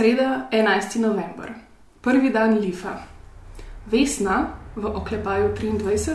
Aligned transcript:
Sreda, 0.00 0.48
11. 0.50 0.96
november, 0.96 1.52
prvi 2.00 2.30
dan 2.30 2.58
Lifa. 2.58 2.92
Vesna, 3.92 4.46
v 4.76 4.86
oklepaju 4.86 5.48
23, 5.54 6.14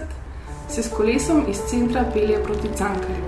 se 0.69 0.83
s 0.83 0.89
kolesom 0.89 1.45
iz 1.49 1.57
centra 1.69 2.05
pelje 2.13 2.43
proti 2.43 2.67
Cankarju. 2.77 3.25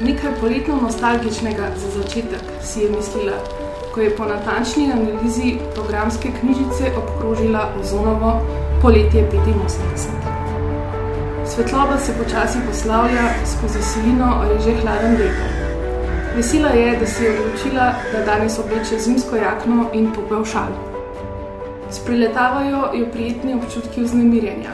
Nekaj 0.00 0.32
poletno 0.40 0.78
nostalgičnega 0.82 1.70
za 1.76 1.90
začetek 1.90 2.40
si 2.62 2.80
je 2.80 2.90
mislila, 2.90 3.36
ko 3.94 4.00
je 4.00 4.16
po 4.16 4.24
natančni 4.24 4.92
analizi 4.92 5.58
programske 5.74 6.32
knjižice 6.40 6.96
obkrožila 6.96 7.72
ozonovo 7.80 8.40
poletje 8.82 9.28
85. 9.30 9.44
Svetloba 11.46 11.98
se 11.98 12.12
počasi 12.22 12.58
poslavlja 12.68 13.28
skozi 13.44 13.82
silino 13.82 14.44
reže 14.48 14.80
hladen 14.80 15.16
veter. 15.16 15.65
Vesela 16.36 16.68
je, 16.68 16.96
da 17.00 17.06
si 17.06 17.24
je 17.24 17.30
odločila, 17.30 17.94
da 18.12 18.24
danes 18.24 18.58
obleče 18.58 18.98
zimsko 18.98 19.36
jakno 19.36 19.86
in 19.92 20.10
topel 20.12 20.44
šal. 20.44 20.72
Spriletavajo 21.90 22.90
jo 22.94 23.06
prijetni 23.12 23.54
občutki 23.54 24.02
vznemirjenja. 24.02 24.70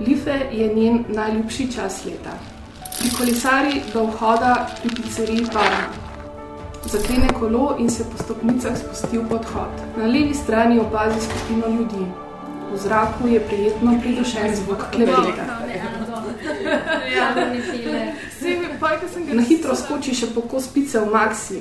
Life 0.00 0.38
je 0.52 0.74
njen 0.74 1.04
najljubši 1.08 1.72
čas 1.72 2.04
leta. 2.04 2.32
Pri 2.98 3.10
kolesari 3.18 3.82
do 3.92 4.04
vhoda 4.04 4.66
pri 4.82 4.90
pizzeriji 5.02 5.46
Parma. 5.52 5.84
Zaklene 6.84 7.28
kolo 7.40 7.76
in 7.78 7.90
se 7.90 8.04
po 8.04 8.22
stopnicah 8.22 8.78
spusti 8.78 9.18
v 9.18 9.28
podhod. 9.28 9.84
Na 9.96 10.06
levi 10.06 10.34
strani 10.34 10.80
opazi 10.80 11.20
skupino 11.20 11.76
ljudi. 11.76 12.06
V 12.72 12.76
zraku 12.76 13.28
je 13.28 13.40
prijetno 13.40 13.98
pridušen 14.00 14.56
zvok 14.56 14.84
klepeta. 14.92 15.44
Na 18.82 19.42
hitro 19.46 19.76
skoči 19.78 20.10
še 20.10 20.32
po 20.34 20.42
kos 20.50 20.66
pice 20.74 20.98
v 20.98 21.06
Maxi. 21.06 21.60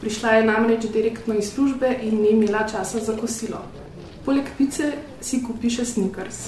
Prišla 0.00 0.30
je 0.34 0.46
namreč 0.48 0.86
direktno 0.90 1.36
iz 1.38 1.52
službe 1.54 1.86
in 2.02 2.18
ni 2.18 2.32
imela 2.34 2.64
časa 2.66 2.98
za 2.98 3.14
kosilo. 3.14 3.60
Poleg 4.26 4.50
pice 4.58 4.90
si 5.22 5.38
kupi 5.46 5.70
še 5.70 5.84
sneakers. 5.86 6.40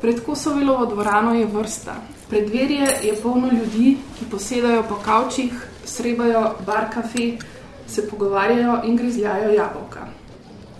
Pred 0.00 0.22
Kosovelovo 0.24 0.86
dvorano 0.88 1.34
je 1.36 1.44
vrsta. 1.44 1.98
Predverje 2.30 2.88
je 3.04 3.12
polno 3.20 3.52
ljudi, 3.52 3.98
ki 4.16 4.30
posedajo 4.32 4.86
po 4.88 4.96
kavčih, 5.04 5.52
srebajo 5.84 6.54
bar 6.66 6.88
kafe, 6.94 7.36
se 7.84 8.06
pogovarjajo 8.08 8.80
in 8.88 8.96
grizljajo 8.96 9.52
jabolka. 9.52 10.06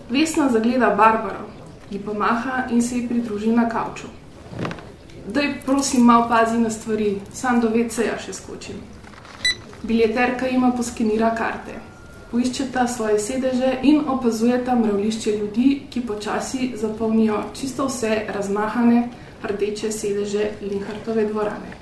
Vesna 0.09 0.49
zagleda 0.49 0.95
Barbaro, 0.97 1.45
ji 1.91 2.01
pomaha 2.01 2.65
in 2.71 2.81
se 2.83 2.97
ji 2.97 3.09
pridruži 3.09 3.53
na 3.53 3.69
kavču. 3.69 4.09
Daj, 5.31 5.61
prosim, 5.67 6.05
malo 6.05 6.29
pazi 6.29 6.59
na 6.59 6.71
stvari, 6.71 7.21
sam 7.33 7.61
do 7.61 7.69
VC-ja 7.71 8.17
še 8.19 8.33
skočim. 8.35 8.81
Biljeterka 9.83 10.49
ima 10.49 10.73
poskenira 10.77 11.29
karte. 11.39 11.77
Poiščeta 12.31 12.87
svoje 12.89 13.19
sedeže 13.23 13.77
in 13.87 14.01
opazujeta 14.11 14.75
mravlišče 14.75 15.37
ljudi, 15.37 15.69
ki 15.91 16.03
počasi 16.07 16.73
zapolnijo 16.83 17.45
čisto 17.61 17.87
vse 17.87 18.25
razmahane 18.35 19.05
rdeče 19.43 19.93
sedeže 19.93 20.51
Linhartove 20.63 21.29
dvorane. 21.31 21.79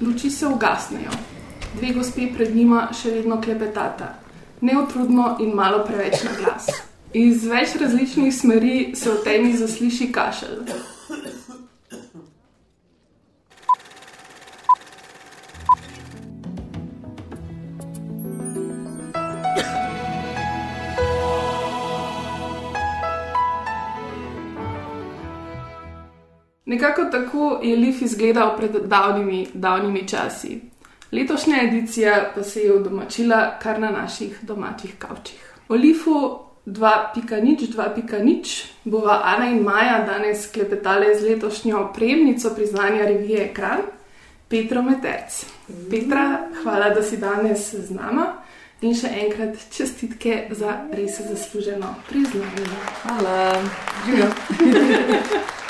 Luči 0.00 0.30
se 0.30 0.46
ugasnejo. 0.46 1.10
Dve 1.74 1.92
gospe 1.98 2.30
pred 2.36 2.54
njima 2.56 2.86
še 2.94 3.10
vedno 3.18 3.40
klepetata, 3.40 4.14
neutrudno 4.60 5.36
in 5.40 5.54
malo 5.58 5.82
preveč 5.86 6.22
na 6.22 6.38
glas. 6.38 6.70
Iz 7.12 7.44
več 7.50 7.74
različnih 7.80 8.34
smeri 8.34 8.92
se 8.96 9.10
v 9.10 9.22
temi 9.24 9.56
zasliši 9.56 10.12
kašelj. 10.12 10.74
Nekako 26.72 27.04
tako 27.04 27.60
je 27.62 27.76
Leaf 27.76 28.02
izgledal 28.02 28.56
pred 28.56 28.70
davnimi, 28.70 29.46
davnimi 29.54 30.08
časi. 30.08 30.60
Letošnja 31.12 31.56
edicija 31.62 32.30
pa 32.34 32.42
se 32.42 32.60
je 32.60 32.72
udomačila 32.72 33.58
kar 33.62 33.80
na 33.80 33.90
naših 33.90 34.38
domačih 34.42 34.94
kavčih. 34.98 35.52
O 35.68 35.74
Leafu 35.74 36.38
2.0, 36.66 37.74
2.0 37.76 38.64
bova 38.84 39.20
Ana 39.24 39.50
in 39.50 39.58
Maja 39.62 40.04
danes 40.06 40.50
klepetale 40.52 41.14
z 41.18 41.28
letošnjo 41.28 41.92
prejemnico 41.94 42.54
priznanja 42.54 43.04
revije 43.04 43.44
Ekran, 43.50 43.80
Petro 44.48 44.82
Meterc. 44.82 45.44
Petra, 45.90 46.48
hvala, 46.62 46.90
da 46.90 47.02
si 47.02 47.16
danes 47.16 47.74
z 47.74 47.90
nama 47.90 48.32
in 48.80 48.94
še 48.94 49.08
enkrat 49.26 49.56
čestitke 49.76 50.46
za 50.50 50.78
res 50.92 51.20
zasluženo 51.28 51.94
priznanje. 52.08 52.66
Hvala. 53.02 53.52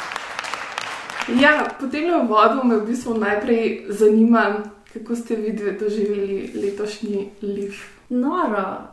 Ja, 1.28 1.68
potem 1.80 2.10
v 2.10 2.26
vodu 2.26 2.64
me 2.64 2.76
v 2.76 2.86
bistvu 2.86 3.14
najprej 3.18 3.86
zanima, 3.88 4.64
kako 4.92 5.16
ste 5.16 5.36
videli 5.36 5.78
doživeli 5.78 6.50
letošnji 6.54 7.30
liv. 7.42 7.78
Noro. 8.08 8.90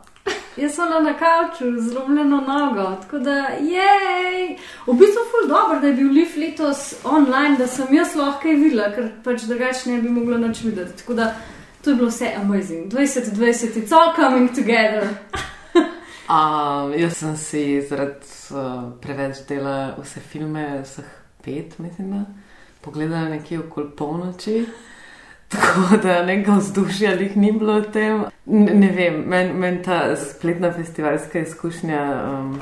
Jaz 0.56 0.74
sem 0.74 1.04
na 1.04 1.14
kavču 1.18 1.80
z 1.80 1.90
zlomljeno 1.90 2.40
nogo, 2.40 2.96
tako 3.02 3.18
da 3.18 3.36
je. 3.58 4.56
V 4.86 4.92
bistvu 4.92 5.42
je 5.42 5.48
dobro, 5.48 5.80
da 5.80 5.86
je 5.86 5.94
bil 5.94 6.12
Leaf 6.12 6.36
letos 6.36 6.94
online, 7.04 7.56
da 7.58 7.66
sem 7.66 7.94
jaz 7.94 8.14
lahko 8.14 8.42
kaj 8.42 8.54
videla, 8.54 8.90
ker 8.94 9.10
pač 9.24 9.42
drugače 9.42 9.90
ne 9.90 10.02
bi 10.02 10.08
mogla 10.08 10.38
nič 10.38 10.62
videti. 10.62 10.98
Tako 11.02 11.14
da 11.14 11.34
to 11.84 11.90
je 11.90 11.96
bilo 11.96 12.08
vse 12.08 12.34
amazing. 12.36 12.92
2020, 12.92 13.76
it's 13.76 13.92
all 13.92 14.14
coming 14.14 14.54
together. 14.54 15.08
Um, 16.30 16.92
jaz 16.94 17.16
sem 17.18 17.36
si 17.36 17.60
zaradi 17.82 18.28
uh, 18.54 18.92
preveč 19.02 19.40
dela 19.48 19.96
vse 19.98 20.20
filme, 20.22 20.62
vseh 20.84 21.19
pet, 21.44 21.78
mislim, 21.78 22.10
da 22.10 22.24
pogledala 22.80 23.28
nekje 23.28 23.58
okoli 23.58 23.90
polnoči. 23.96 24.66
Tako 25.48 25.96
da 26.02 26.22
nekaj 26.22 26.56
vzdušja 26.58 27.10
jih 27.10 27.36
ni 27.36 27.52
bilo 27.52 27.80
v 27.80 27.90
tem. 27.92 28.24
Ne, 28.46 28.74
ne 28.74 28.90
vem, 28.94 29.22
meni 29.26 29.52
men 29.52 29.82
ta 29.82 30.16
spletna 30.16 30.72
festivalska 30.72 31.40
izkušnja, 31.40 32.02
um, 32.30 32.60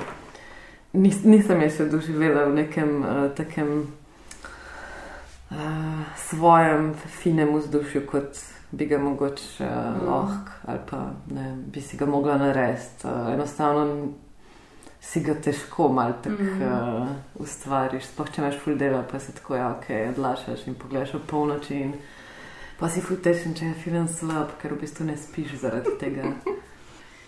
nis, 0.93 1.25
nisem 1.25 1.63
jaz 1.63 1.77
se 1.77 1.89
doživela 1.89 2.45
v 2.45 2.55
nekem 2.55 3.03
uh, 3.03 3.29
takem 3.37 3.93
uh, 5.51 5.57
svojem 6.17 6.95
finem 6.95 7.55
vzdušju, 7.57 8.07
kot 8.07 8.41
bi 8.71 8.87
ga 8.87 8.99
mogoče 8.99 9.65
uh, 9.65 10.09
lahko 10.09 10.53
ali 10.67 10.79
pa 10.91 11.11
ne, 11.31 11.57
bi 11.67 11.81
si 11.81 11.97
ga 11.97 12.07
mogla 12.07 12.39
narediti. 12.39 13.05
Uh, 13.05 13.35
enostavno 13.35 14.09
si 15.01 15.21
ga 15.21 15.35
težko 15.35 15.89
malo 15.89 16.15
tako 16.23 16.43
mm 16.43 16.61
-hmm. 16.61 17.03
uh, 17.03 17.09
ustvariš, 17.35 18.05
sploh 18.05 18.31
če 18.31 18.43
imaš 18.43 18.59
full 18.65 18.77
dela, 18.77 19.05
pa 19.11 19.19
se 19.19 19.33
tako 19.33 19.57
ja, 19.57 19.69
ok, 19.71 19.87
odlašaš 20.11 20.67
in 20.67 20.75
pogledaš 20.75 21.15
v 21.15 21.27
polnoči. 21.27 21.75
In, 21.75 21.93
Pa 22.79 22.87
si 22.87 23.01
futešen, 23.03 23.57
če 23.59 23.65
je 23.65 23.75
film 23.83 24.05
slab, 24.07 24.53
ker 24.63 24.71
v 24.77 24.85
bistvu 24.85 25.09
ne 25.09 25.17
spiš 25.19 25.57
zaradi 25.65 25.97
tega. 25.99 26.31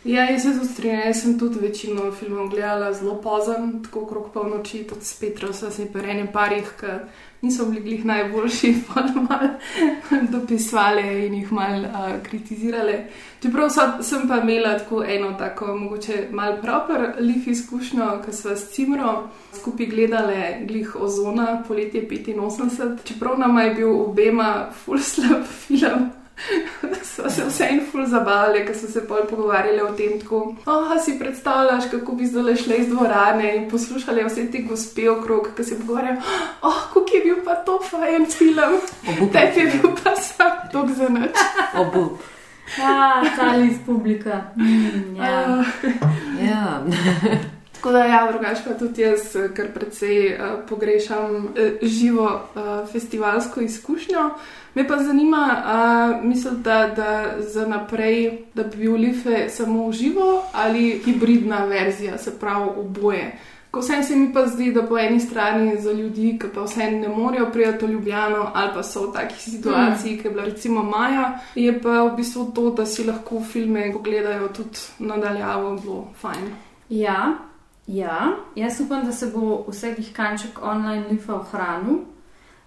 Ja, 0.05 0.31
jaz 0.31 0.43
se 0.43 0.65
strinjam, 0.65 1.01
jaz 1.07 1.23
sem 1.23 1.39
tudi 1.39 1.59
večino 1.61 2.13
filmov 2.13 2.49
gledala 2.49 2.93
zelo 2.93 3.19
pozem, 3.21 3.83
tako 3.85 4.01
okrog 4.01 4.31
polnoči, 4.33 4.85
tudi 4.89 5.05
s 5.05 5.19
Petrom, 5.21 5.53
so 5.53 5.71
se 5.71 5.85
pri 5.93 6.11
enem 6.11 6.29
parih, 6.33 6.71
ki 6.81 6.87
niso 7.43 7.67
bili 7.67 7.83
glih 7.85 8.05
najboljši, 8.05 8.75
pa 8.89 9.03
da 9.03 9.21
malo 9.21 9.51
dopisvali 10.33 11.27
in 11.27 11.35
jih 11.35 11.53
malo 11.53 11.89
uh, 11.89 12.23
kritizirali. 12.23 12.95
Čeprav 13.43 13.69
so, 13.71 13.85
sem 14.03 14.29
pa 14.29 14.39
imela 14.41 14.79
tako 14.79 15.03
eno 15.05 15.35
tako, 15.39 15.77
mogoče 15.77 16.29
malo 16.31 16.57
proper 16.63 17.13
lif 17.19 17.47
izkušnjo, 17.47 18.23
ker 18.25 18.35
smo 18.35 18.57
s 18.57 18.71
Cimro 18.73 19.29
skupaj 19.61 19.87
gledali 19.87 20.65
glih 20.67 20.97
ozona 20.97 21.63
poletje 21.69 22.09
85, 22.09 23.05
čeprav 23.05 23.39
nam 23.39 23.59
je 23.59 23.75
bil 23.75 24.01
obema 24.01 24.71
full 24.85 24.99
slab 24.99 25.45
film. 25.45 26.11
so 27.11 27.31
se 27.31 27.45
vse 27.45 27.69
en 27.71 27.81
ful 27.91 28.07
zabavali, 28.07 28.65
ker 28.67 28.77
so 28.77 28.89
se 28.91 29.03
pol 29.07 29.27
pogovarjali 29.31 29.83
o 29.83 29.93
tem, 29.97 30.19
kako 30.21 30.55
oh, 30.67 30.95
si 31.05 31.19
predstavljaš, 31.19 31.91
kako 31.91 32.13
bi 32.13 32.27
zdaj 32.27 32.57
šli 32.57 32.81
iz 32.81 32.89
dvorane 32.89 33.55
in 33.57 33.71
poslušali 33.71 34.25
vse 34.25 34.47
te 34.53 34.63
gospe 34.69 35.11
okrog, 35.11 35.53
ki 35.57 35.65
se 35.65 35.79
pogovarjajo, 35.81 36.21
oh, 36.63 36.83
kako 36.95 37.07
je 37.15 37.23
bil 37.25 37.45
pa 37.45 37.55
to 37.55 37.81
fajen 37.91 38.27
film, 38.27 38.81
tebi 39.33 39.61
je 39.61 39.73
bil 39.77 39.97
pa 40.05 40.17
sam 40.17 40.69
tok 40.73 40.91
za 40.97 41.09
noč. 41.09 41.47
Obup. 41.83 42.21
Ja, 42.79 43.23
ta 43.37 43.53
list 43.57 43.81
publika. 43.87 44.43
Mm, 44.57 45.17
ja. 45.17 45.65
Uh, 45.83 46.21
Ja. 46.41 46.83
Tako 47.81 47.93
da, 47.93 48.05
ja, 48.05 48.33
drugače 48.33 48.63
pa 48.67 48.75
tudi 48.75 49.03
jaz, 49.03 49.37
eh, 49.37 49.49
kar 49.57 49.73
precej 49.75 50.35
uh, 50.35 50.69
pogrešam 50.69 51.37
uh, 51.37 51.43
živo 51.83 52.25
uh, 52.25 52.89
festivalsko 52.93 53.61
izkušnjo. 53.61 54.31
Me 54.75 54.89
pa 54.89 54.97
zanima, 54.97 55.63
uh, 55.65 56.25
mislite, 56.25 56.57
da, 56.57 56.93
da 56.97 57.35
za 57.39 57.67
naprej, 57.67 58.39
da 58.55 58.63
bi 58.63 58.77
bil 58.77 58.95
Life 58.95 59.49
samo 59.49 59.89
v 59.89 59.93
živo 59.93 60.43
ali 60.53 61.01
hibridna 61.05 61.65
verzija, 61.65 62.19
se 62.19 62.39
pravi 62.39 62.69
oboje. 62.77 63.39
Ko 63.71 63.81
vsem 63.81 64.05
se 64.05 64.17
mi 64.17 64.33
pa 64.33 64.47
zdi, 64.47 64.73
da 64.73 64.83
po 64.83 64.99
eni 64.99 65.21
strani 65.21 65.81
za 65.81 65.93
ljudi, 65.93 66.39
ki 66.41 66.47
pa 66.55 66.63
vsem 66.63 67.01
ne 67.01 67.09
morejo 67.09 67.51
prijeti 67.53 67.87
v 67.87 67.91
Ljubljano 67.91 68.51
ali 68.55 68.71
pa 68.75 68.83
so 68.83 69.07
v 69.07 69.13
takih 69.13 69.39
situaciji, 69.39 70.15
mm. 70.15 70.19
ki 70.21 70.29
je 70.29 70.31
bila 70.31 70.45
recimo 70.45 70.83
Maja, 70.83 71.39
je 71.55 71.81
pa 71.81 72.03
v 72.03 72.17
bistvu 72.17 72.51
to, 72.55 72.71
da 72.71 72.87
si 72.87 73.05
lahko 73.05 73.41
filme 73.41 73.93
pogledajo 73.93 74.49
tudi 74.49 74.79
nadaljavo, 74.99 75.77
bilo 75.77 76.09
fajn. 76.21 76.51
Ja, 76.89 77.50
ja, 77.91 78.33
jaz 78.55 78.81
upam, 78.81 79.05
da 79.07 79.13
se 79.13 79.27
bo 79.35 79.65
vsakih 79.69 80.13
kanček 80.13 80.63
online 80.63 81.09
lifa 81.11 81.35
ohranil, 81.35 81.99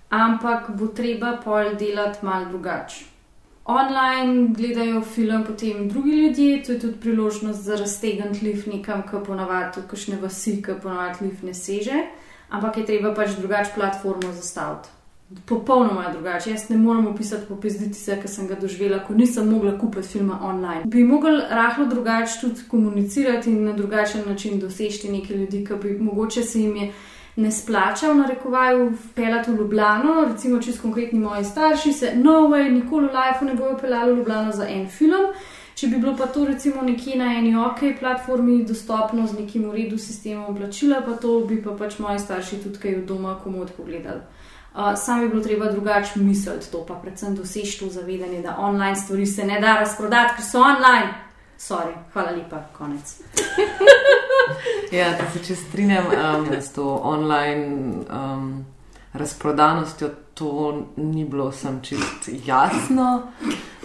ampak 0.10 0.70
bo 0.78 0.88
treba 0.88 1.38
pol 1.44 1.75
delati 1.80 2.25
mal 2.25 2.46
drugače. 2.50 3.06
Online 3.66 4.48
gledajo 4.52 5.02
film 5.02 5.44
potem 5.48 5.88
drugi 5.90 6.12
ljudje, 6.12 6.64
to 6.64 6.72
je 6.72 6.80
tudi 6.80 7.00
priložnost 7.00 7.64
za 7.64 7.75
raztegant 7.75 8.42
lif 8.42 8.66
nekam, 8.68 9.06
ki 9.08 9.24
ponavadi 9.25 9.80
v 9.81 9.88
kakšne 9.88 10.20
vasi, 10.22 10.58
ki 10.62 10.75
ponavadi 10.84 11.30
lif 11.30 11.44
ne 11.44 11.54
seže, 11.54 12.02
ampak 12.50 12.78
je 12.78 12.86
treba 12.86 13.14
pač 13.16 13.38
drugače 13.40 13.72
platformo 13.75 14.34
zastaviti. 14.34 14.90
Popolnoma 15.46 16.10
drugače. 16.14 16.52
Jaz 16.52 16.70
ne 16.70 16.78
morem 16.78 17.08
opisati 17.08 17.46
popizdice, 17.48 18.20
ki 18.22 18.28
sem 18.28 18.48
ga 18.48 18.56
doživela, 18.56 19.00
ko 19.08 19.14
nisem 19.14 19.50
mogla 19.50 19.78
kupiti 19.80 20.08
filma 20.08 20.40
online. 20.44 20.84
Bi 20.86 21.04
mogel 21.04 21.42
rahlo 21.50 21.86
drugače 21.86 22.40
tudi 22.42 22.68
komunicirati 22.68 23.52
in 23.52 23.66
na 23.66 23.74
drugačen 23.74 24.24
način 24.28 24.60
doseči 24.60 25.12
neke 25.12 25.34
ljudi, 25.34 25.66
ki 25.66 25.74
bi 25.81 25.98
mogoče 26.00 26.44
se 26.44 26.62
jim 26.62 26.75
je 26.75 26.92
ne 27.36 27.52
splača 27.52 28.12
v 28.12 28.16
narekovaju 28.16 28.94
pelati 29.16 29.52
v 29.52 29.56
Ljubljano, 29.56 30.25
recimo 30.31 30.62
čez 30.62 30.81
konkretni 30.81 31.20
moji 31.20 31.44
starši 31.44 31.94
se 31.94 32.12
no 32.16 32.31
way, 32.31 32.70
nikoli 32.72 33.08
v 33.08 33.12
lifeu 33.12 33.46
ne 33.46 33.54
bojo 33.54 33.78
pelali 33.78 34.14
v 34.14 34.18
Ljubljano 34.18 34.52
za 34.52 34.68
en 34.70 34.88
film. 34.88 35.34
Če 35.75 35.88
bi 35.88 35.98
bilo 35.98 36.14
pa 36.18 36.28
to 36.30 36.46
recimo 36.46 36.81
nekje 36.81 37.16
na 37.18 37.31
eni 37.34 37.56
OK 37.58 37.80
platformi 38.00 38.60
dostopno 38.66 39.25
z 39.28 39.40
nekim 39.40 39.66
uredu 39.70 39.98
sistemom 39.98 40.56
plačila, 40.56 41.02
pa 41.02 41.18
to 41.18 41.40
bi 41.50 41.58
pa 41.64 41.72
pač 41.72 41.98
moji 42.00 42.20
starši 42.20 42.62
tudi 42.64 42.80
kaj 42.80 42.96
od 43.00 43.08
doma 43.10 43.40
komod 43.44 43.72
pogledali. 43.78 44.22
Uh, 44.75 44.98
sam 44.98 45.22
bi 45.22 45.30
bilo 45.30 45.44
treba 45.44 45.72
drugače 45.72 46.20
misliti 46.20 46.72
to, 46.72 46.86
pa 46.86 46.94
predvsem 46.94 47.36
doseči 47.36 47.80
to 47.80 47.90
zavedanje, 47.90 48.42
da 48.42 48.56
online 48.60 48.96
stvari 48.96 49.25
se 49.25 49.44
ne 49.44 49.60
da 49.60 49.75
razprodati, 49.80 50.34
ker 50.36 50.46
so 50.46 50.60
online. 50.60 51.14
Sorry, 51.60 51.94
hvala 52.14 52.31
lepa, 52.31 52.64
konec. 52.78 53.16
Ja, 54.92 55.10
da 55.10 55.25
se 55.34 55.40
če 55.46 55.56
strinjam 55.56 56.06
um, 56.06 56.48
s 56.62 56.74
to 56.74 57.00
online 57.04 57.94
um, 58.14 58.66
razprodanostjo, 59.14 60.10
to 60.34 60.86
ni 60.98 61.25
bilo 61.25 61.52
sem 61.52 61.80
čist 61.81 62.30
jasno. 62.46 63.22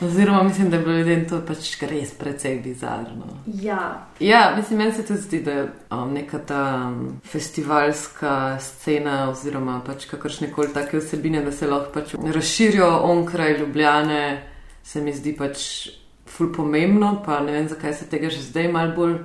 Oziroma, 0.00 0.42
mislim, 0.42 0.70
da 0.70 0.76
je 0.76 0.82
bilo 0.82 0.98
ljudem 0.98 1.28
to 1.28 1.40
pač 1.46 1.82
res 1.82 2.10
precej 2.14 2.60
bizarno. 2.62 3.26
Ja, 3.46 4.08
Ja, 4.20 4.54
mislim, 4.56 4.78
meni 4.78 4.92
se 4.92 5.06
tudi 5.06 5.20
zdi, 5.20 5.42
da 5.42 5.52
je 5.52 5.68
um, 5.90 6.12
neka 6.12 6.38
ta 6.38 6.90
um, 6.90 7.20
festivalska 7.24 8.58
scena, 8.60 9.30
oziroma 9.30 9.80
pač 9.86 10.06
kakršne 10.10 10.52
koli 10.52 10.72
take 10.74 10.98
vsebine, 10.98 11.42
da 11.44 11.52
se 11.52 11.66
lahko 11.66 11.92
pač 11.94 12.14
razširijo 12.34 12.88
onkraj 13.02 13.58
Ljubljane, 13.58 14.42
se 14.84 15.00
mi 15.00 15.12
zdi 15.12 15.36
pač 15.36 15.88
ful 16.26 16.52
pomembno, 16.54 17.22
pa 17.26 17.40
ne 17.40 17.52
vem, 17.52 17.68
zakaj 17.68 17.94
se 17.94 18.06
tega 18.10 18.30
že 18.30 18.42
zdaj 18.42 18.72
mal 18.72 18.94
bolj 18.96 19.18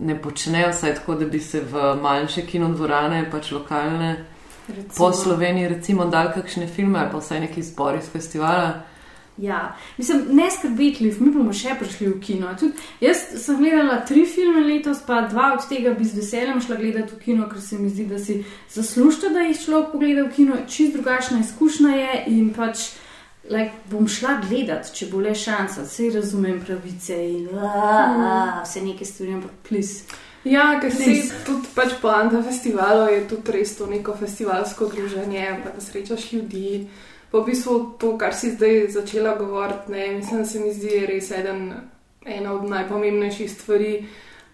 ne 0.00 0.16
počnejo, 0.22 0.72
saj 0.72 0.94
tako, 0.94 1.14
da 1.14 1.26
bi 1.26 1.40
se 1.40 1.60
v 1.60 1.94
manjše 2.02 2.46
kinodvorane, 2.46 3.26
pač 3.30 3.52
lokalne, 3.52 4.24
recimo. 4.68 4.94
po 4.96 5.12
Sloveniji 5.12 5.68
recimo 5.68 6.06
dal 6.06 6.32
kakšne 6.32 6.66
filme 6.66 6.98
ali 6.98 7.12
pa 7.12 7.18
vsaj 7.18 7.40
neki 7.40 7.62
zbor 7.62 7.98
iz 8.00 8.08
festivala. 8.12 8.89
Ja, 9.36 9.76
mislim, 9.98 10.22
ne 10.30 10.50
skrbeti, 10.50 11.04
Liv, 11.04 11.20
mi 11.20 11.30
bomo 11.32 11.52
še 11.56 11.74
prišli 11.80 12.10
v 12.10 12.20
kino. 12.20 12.50
Tudi 12.60 12.76
jaz 13.00 13.22
sem 13.40 13.56
gledala 13.56 14.00
tri 14.04 14.26
filme 14.28 14.60
letos, 14.66 15.00
pa 15.06 15.22
dva 15.30 15.54
od 15.56 15.64
tega 15.70 15.94
bi 15.96 16.04
z 16.04 16.18
veseljem 16.20 16.60
šla 16.60 16.76
gledati 16.76 17.14
v 17.14 17.20
kino, 17.24 17.48
ker 17.48 17.62
se 17.64 17.78
mi 17.78 17.88
zdi, 17.88 18.04
da 18.10 18.18
si 18.20 18.42
zaslužite, 18.74 19.32
da 19.32 19.46
jih 19.46 19.62
človek 19.64 19.92
pogleda 19.94 20.26
v 20.26 20.34
kino. 20.36 20.58
Čist 20.68 20.98
drugačna 20.98 21.40
izkušnja 21.40 21.94
je 21.96 22.24
in 22.34 22.50
pač 22.56 22.90
like, 23.48 23.72
bom 23.90 24.08
šla 24.08 24.40
gledat, 24.44 24.90
če 24.94 25.08
bo 25.10 25.22
le 25.24 25.34
šansa, 25.34 25.86
vse 25.88 26.10
razumem 26.14 26.60
pravice 26.64 27.16
in 27.16 27.46
mm. 27.48 28.58
vse 28.64 28.82
neke 28.84 29.08
stvari, 29.08 29.38
ampak 29.38 29.54
plis. 29.68 30.02
Ja, 30.44 30.78
ker 30.80 30.92
Res. 30.96 31.32
tudi 31.44 31.68
pač 31.76 31.98
poanta 32.00 32.40
festivalov 32.44 33.10
je 33.12 33.24
tudi 33.28 33.52
res 33.58 33.74
to 33.76 33.86
neko 33.88 34.14
festivalsko 34.16 34.88
druženje, 34.88 35.48
pa 35.64 35.72
da 35.74 35.84
srečaš 35.84 36.32
ljudi. 36.32 36.88
Pa 37.30 37.38
v 37.38 37.46
bistvu 37.46 37.94
to, 37.98 38.18
kar 38.18 38.34
si 38.34 38.50
zdaj 38.50 38.88
začela 38.90 39.36
govoriti, 39.36 39.92
ne, 39.92 40.10
mislim, 40.16 40.42
da 40.42 40.44
se 40.44 40.58
mi 40.58 40.72
zdi 40.74 41.06
res 41.06 41.30
eden, 41.30 41.72
ena 42.26 42.54
od 42.54 42.64
najpomembnejših 42.70 43.50
stvari, 43.50 43.92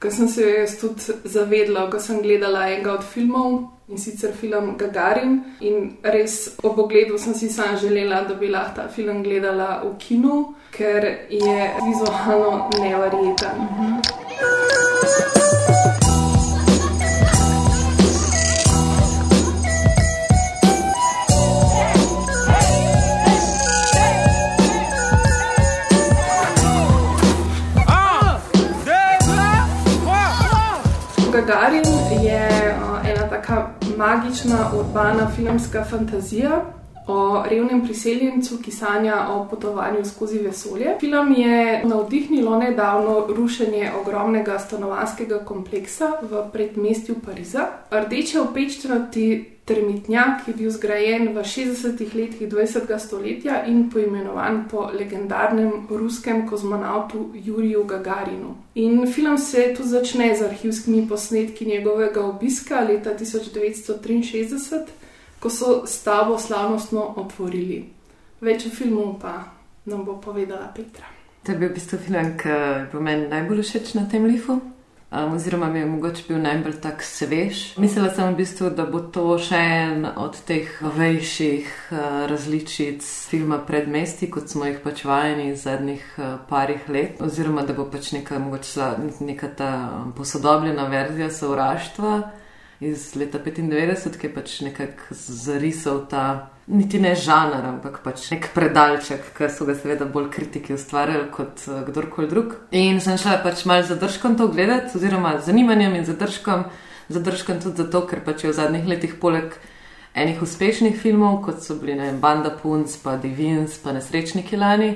ki 0.01 0.11
sem 0.13 0.29
se 0.29 0.51
jaz 0.51 0.77
tudi 0.81 1.01
zavedla, 1.25 1.91
ko 1.91 2.01
sem 2.01 2.21
gledala 2.23 2.69
enega 2.69 2.93
od 2.99 3.05
filmov 3.05 3.63
in 3.89 3.99
sicer 3.99 4.33
film 4.37 4.77
Gagarin. 4.77 5.41
In 5.61 5.97
res 6.03 6.59
ob 6.63 6.79
ogledu 6.79 7.19
sem 7.19 7.35
si 7.35 7.49
sama 7.49 7.77
želela, 7.81 8.23
da 8.29 8.35
bi 8.35 8.49
lahko 8.53 8.77
ta 8.77 8.89
film 8.89 9.23
gledala 9.23 9.81
v 9.85 9.97
kinu, 9.99 10.55
ker 10.71 11.05
je 11.31 11.71
vizualno 11.87 12.69
neverjeten. 12.77 13.57
Gagarin 31.37 31.85
je 32.23 32.49
uh, 32.49 33.11
ena 33.11 33.29
taka 33.29 33.71
magična, 33.97 34.71
urbana 34.79 35.31
filmska 35.37 35.85
fantazija 35.85 36.65
o 37.07 37.45
revnem 37.51 37.83
priseljencu, 37.85 38.57
ki 38.65 38.71
sanja 38.71 39.29
o 39.31 39.47
potovanju 39.51 40.05
skozi 40.05 40.39
vesolje. 40.39 40.97
Film 41.01 41.33
je 41.33 41.83
navdihnilo 41.85 42.59
nedavno 42.59 43.27
rušenje 43.29 43.91
ogromnega 44.01 44.59
stanovanskega 44.59 45.39
kompleksa 45.39 46.13
v 46.23 46.49
predmestju 46.53 47.15
Pariza. 47.27 47.67
Rdeče 47.91 48.41
opečnati 48.41 49.56
termitnjak 49.67 50.49
je 50.49 50.55
bil 50.55 50.71
zgrajen 50.71 51.33
v 51.35 51.43
60-ih 51.43 52.15
letih 52.15 52.49
20. 52.49 52.99
stoletja 52.99 53.65
in 53.67 53.91
poimenovan 53.91 54.65
po 54.71 54.91
legendarnem 54.95 55.87
ruskem 55.91 56.47
kozmonautu 56.49 57.33
Juriju 57.35 57.85
Gagarinu. 57.85 58.55
In 58.75 59.13
film 59.13 59.39
se 59.39 59.75
tu 59.77 59.83
začne 59.83 60.37
z 60.37 60.43
arhivskimi 60.43 61.09
posnetki 61.09 61.67
njegovega 61.67 62.25
obiska 62.25 62.81
leta 62.81 63.11
1963, 63.19 64.85
ko 65.41 65.51
so 65.51 65.83
stavbo 65.87 66.39
slavnostno 66.39 67.15
otvorili. 67.17 67.85
Več 68.41 68.67
o 68.67 68.71
filmu 68.71 69.19
pa 69.21 69.45
nam 69.85 70.05
bo 70.05 70.21
povedala 70.21 70.71
Petra. 70.77 71.07
To 71.43 71.53
je 71.53 71.59
bil 71.59 71.69
v 71.69 71.75
bistvu 71.75 71.99
film, 71.99 72.39
ki 72.39 72.49
je 72.49 72.87
bil 72.93 73.01
meni 73.01 73.29
najbolj 73.29 73.63
všeč 73.63 73.95
na 73.95 74.07
tem 74.11 74.25
lifu. 74.25 74.61
Um, 75.11 75.33
oziroma, 75.33 75.69
mi 75.71 75.79
je 75.79 75.87
mogoče 75.87 76.25
bil 76.29 76.39
najbolj 76.43 76.81
tak 76.83 77.03
svež. 77.03 77.77
Mislila 77.79 78.11
sem 78.11 78.33
v 78.33 78.37
bistvu, 78.37 78.71
da 78.75 78.87
bo 78.91 78.99
to 79.01 79.37
še 79.39 79.59
en 79.59 80.07
od 80.07 80.39
teh 80.49 80.73
novejših 80.83 81.69
uh, 81.95 81.99
različic 82.27 83.07
filma 83.31 83.61
Predmesti, 83.63 84.27
kot 84.31 84.51
smo 84.51 84.67
jih 84.67 84.81
pač 84.83 85.05
vajeni 85.07 85.55
zadnjih 85.55 86.03
uh, 86.19 86.33
parih 86.51 86.89
let. 86.91 87.23
Oziroma, 87.23 87.63
da 87.63 87.77
bo 87.79 87.87
pač 87.87 88.11
neka, 88.19 88.41
mogoče, 88.43 88.91
neka 89.23 89.53
ta 89.55 89.71
um, 90.01 90.11
posodobljena 90.17 90.89
verzija 90.91 91.31
sovraštva 91.31 92.17
iz 92.81 93.15
leta 93.17 93.39
95, 93.39 94.19
ki 94.21 94.27
je 94.27 94.35
pač 94.35 94.61
nekako 94.61 95.15
zarisal 95.17 96.03
ta, 96.11 96.51
niti 96.67 96.99
ne 97.01 97.15
žanr, 97.17 97.65
ampak 97.71 98.03
pač 98.05 98.27
nek 98.35 98.51
predalček, 98.55 99.31
ki 99.37 99.49
so 99.53 99.65
ga 99.69 99.77
seveda 99.79 100.09
bolj 100.11 100.29
kritiki 100.35 100.75
ustvarjali 100.77 101.31
kot 101.33 101.65
uh, 101.69 101.81
kdorkoli 101.87 102.29
drug. 102.29 102.57
In 102.77 103.01
sem 103.01 103.17
šla 103.21 103.39
pač 103.45 103.65
mal 103.69 103.87
zadržkom 103.87 104.37
to 104.37 104.49
gledati, 104.53 104.93
oziroma 104.99 105.39
z 105.39 105.49
zanimanjem 105.53 105.97
in 106.01 106.05
zadržkom, 106.09 106.67
zadržkom 107.09 107.63
tudi 107.65 107.85
zato, 107.85 108.05
ker 108.11 108.21
pač 108.27 108.45
je 108.45 108.53
v 108.53 108.59
zadnjih 108.59 108.93
letih 108.93 109.17
poleg 109.23 109.57
enih 110.17 110.43
uspešnih 110.43 110.97
filmov, 111.01 111.43
kot 111.45 111.63
so 111.65 111.77
bili 111.81 111.97
vem, 112.01 112.21
Banda 112.21 112.51
Punc, 112.51 112.93
pa 113.05 113.17
Divins, 113.21 113.77
pa 113.81 113.93
Nesrečniki 113.97 114.57
lani, 114.57 114.95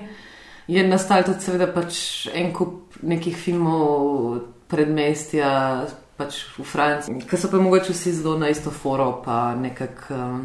je 0.68 0.84
nastal 0.86 1.24
tudi 1.24 1.44
seveda 1.44 1.68
pač 1.72 2.28
en 2.32 2.52
kup 2.56 3.00
nekih 3.02 3.36
filmov 3.36 4.40
predmestja, 4.70 5.50
pač 6.20 6.42
v 6.58 6.64
Franciji, 6.68 7.22
ki 7.24 7.40
so 7.40 7.48
pa 7.50 7.60
mogoče 7.62 7.94
vsi 7.96 8.12
zelo 8.20 8.36
na 8.38 8.50
isto 8.52 8.70
foro, 8.70 9.12
pa 9.24 9.54
nekako 9.56 10.16
um, 10.16 10.42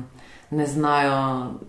ne 0.55 0.67
znajo 0.67 1.17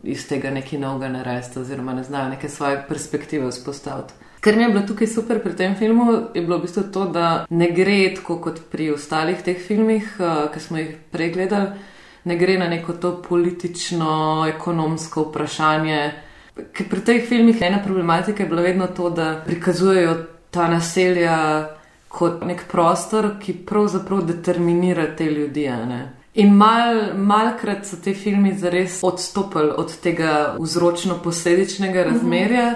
iz 0.06 0.28
tega 0.28 0.52
nekaj 0.54 0.78
novega 0.78 1.10
narediti, 1.18 1.58
oziroma 1.58 1.94
ne 1.96 2.04
znajo 2.06 2.30
neke 2.36 2.48
svoje 2.48 2.84
perspektive 2.88 3.50
vzpostaviti. 3.50 4.14
Kar 4.40 4.56
mi 4.56 4.62
je 4.62 4.68
bilo 4.68 4.84
tukaj 4.86 5.08
super 5.10 5.42
pri 5.42 5.56
tem 5.56 5.74
filmu, 5.74 6.12
je 6.34 6.42
bilo 6.42 6.58
v 6.58 6.68
bistvu 6.68 6.84
to, 6.94 7.08
da 7.10 7.46
ne 7.50 7.70
gre 7.74 8.14
tako 8.14 8.38
kot 8.44 8.60
pri 8.70 8.92
ostalih 8.94 9.42
teh 9.42 9.58
filmih, 9.58 10.12
uh, 10.20 10.46
ki 10.54 10.62
smo 10.62 10.78
jih 10.78 10.94
pregledali, 11.10 11.90
ne 12.24 12.36
gre 12.38 12.58
na 12.58 12.68
neko 12.70 12.94
to 13.02 13.16
politično, 13.22 14.46
ekonomsko 14.54 15.26
vprašanje. 15.30 15.98
Ker 16.72 16.88
pri 16.90 17.02
teh 17.04 17.26
filmih 17.26 17.58
ena 17.62 17.82
problematika 17.82 18.42
je 18.42 18.48
bila 18.48 18.62
vedno 18.62 18.86
to, 18.86 19.10
da 19.10 19.34
prikazujejo 19.46 20.14
ta 20.50 20.68
naselja 20.68 21.36
kot 22.16 22.44
nek 22.48 22.64
prostor, 22.70 23.34
ki 23.40 23.58
pravzaprav 23.68 24.24
determinira 24.24 25.04
te 25.16 25.28
ljudi. 25.28 25.68
In 26.40 26.52
mal, 26.56 27.16
malkrat 27.16 27.86
so 27.88 27.96
te 28.00 28.14
filmi 28.16 28.54
zares 28.56 29.00
odstopili 29.04 29.72
od 29.76 29.92
tega 30.04 30.32
vzročno-posledičnega 30.60 32.04
razmerja. 32.10 32.68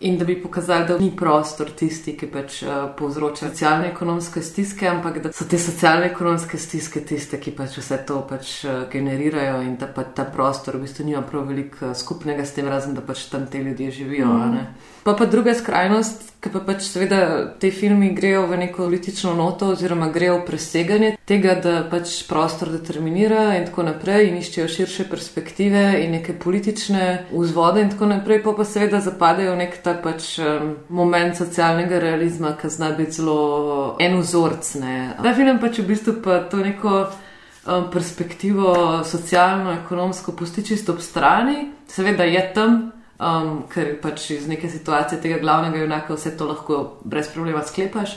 In 0.00 0.16
da 0.18 0.24
bi 0.24 0.42
pokazali, 0.42 0.86
da 0.88 0.98
ni 0.98 1.10
prostor 1.16 1.68
tisti, 1.76 2.14
ki 2.16 2.30
pač 2.32 2.62
uh, 2.62 2.70
povzroča 2.96 3.50
socialno-ekonomske 3.50 4.40
stiske, 4.42 4.86
ampak 4.88 5.18
da 5.20 5.32
so 5.36 5.44
te 5.44 5.58
socialno-ekonomske 5.60 6.56
stiske 6.58 7.02
tiste, 7.04 7.36
ki 7.36 7.52
pač 7.52 7.76
vse 7.82 7.98
to 8.08 8.22
pač, 8.30 8.54
uh, 8.64 8.86
generirajo 8.92 9.58
in 9.66 9.74
da 9.76 9.90
pa 9.92 10.06
ta 10.08 10.24
prostor 10.24 10.78
v 10.78 10.86
bistvu 10.86 11.04
nima 11.04 11.20
prav 11.20 11.44
veliko 11.52 11.90
uh, 11.90 11.92
skupnega 11.92 12.48
s 12.48 12.56
tem, 12.56 12.70
razen 12.72 12.96
da 12.96 13.04
pač 13.04 13.26
tam 13.28 13.44
te 13.52 13.60
ljudje 13.60 13.90
živijo. 13.98 14.32
Mm. 14.32 14.64
Pa 15.02 15.14
pa 15.14 15.24
druga 15.26 15.54
skrajnost, 15.56 16.26
ki 16.44 16.50
pa 16.52 16.60
pač 16.64 16.84
seveda 16.84 17.20
te 17.60 17.70
filmi 17.72 18.10
grejo 18.16 18.42
v 18.48 18.58
neko 18.60 18.84
politično 18.84 19.32
noto 19.36 19.70
oziroma 19.72 20.10
grejo 20.12 20.38
v 20.38 20.44
preseganje 20.50 21.10
tega, 21.28 21.54
da 21.56 21.72
pač 21.88 22.18
prostor 22.28 22.68
determinira 22.72 23.54
in 23.56 23.64
tako 23.68 23.86
naprej 23.88 24.28
in 24.28 24.36
iščejo 24.40 24.68
širše 24.68 25.06
perspektive 25.08 25.82
in 26.04 26.12
neke 26.18 26.36
politične 26.36 27.06
vzvode 27.32 27.80
in 27.80 27.94
tako 27.94 28.10
naprej, 28.12 28.42
pa 28.44 28.52
pa 28.56 28.68
seveda 28.68 29.00
zapadajo 29.00 29.56
nek 29.56 29.80
ta 29.84 29.96
pač 30.04 30.36
um, 30.36 30.76
moment 30.92 31.36
socialnega 31.36 32.00
realizma, 32.00 32.52
ki 32.60 32.68
zna 32.68 32.92
biti 33.00 33.22
zelo 33.22 33.96
en 34.00 34.20
vzorc. 34.20 34.74
Ne. 34.84 34.94
Ta 35.16 35.32
film 35.32 35.64
pač 35.64 35.80
v 35.80 35.88
bistvu 35.94 36.18
pa 36.20 36.42
to 36.44 36.60
neko 36.60 36.94
um, 37.08 37.88
perspektivo 37.88 39.00
socialno-ekonomsko 39.08 40.36
pusti 40.36 40.64
čisto 40.72 40.92
ob 40.92 41.00
strani, 41.00 41.70
seveda 41.88 42.28
je 42.28 42.48
tam 42.52 42.80
um, 43.20 43.62
ker 43.68 43.94
pač 44.02 44.30
iz 44.30 44.48
neke 44.48 44.70
situacije 44.70 45.20
tega 45.20 45.38
glavnega 45.38 45.82
junaka 45.84 46.16
vse 46.16 46.36
to 46.36 46.48
lahko 46.48 46.80
brez 47.04 47.28
problema 47.32 47.62
sklepaš. 47.62 48.16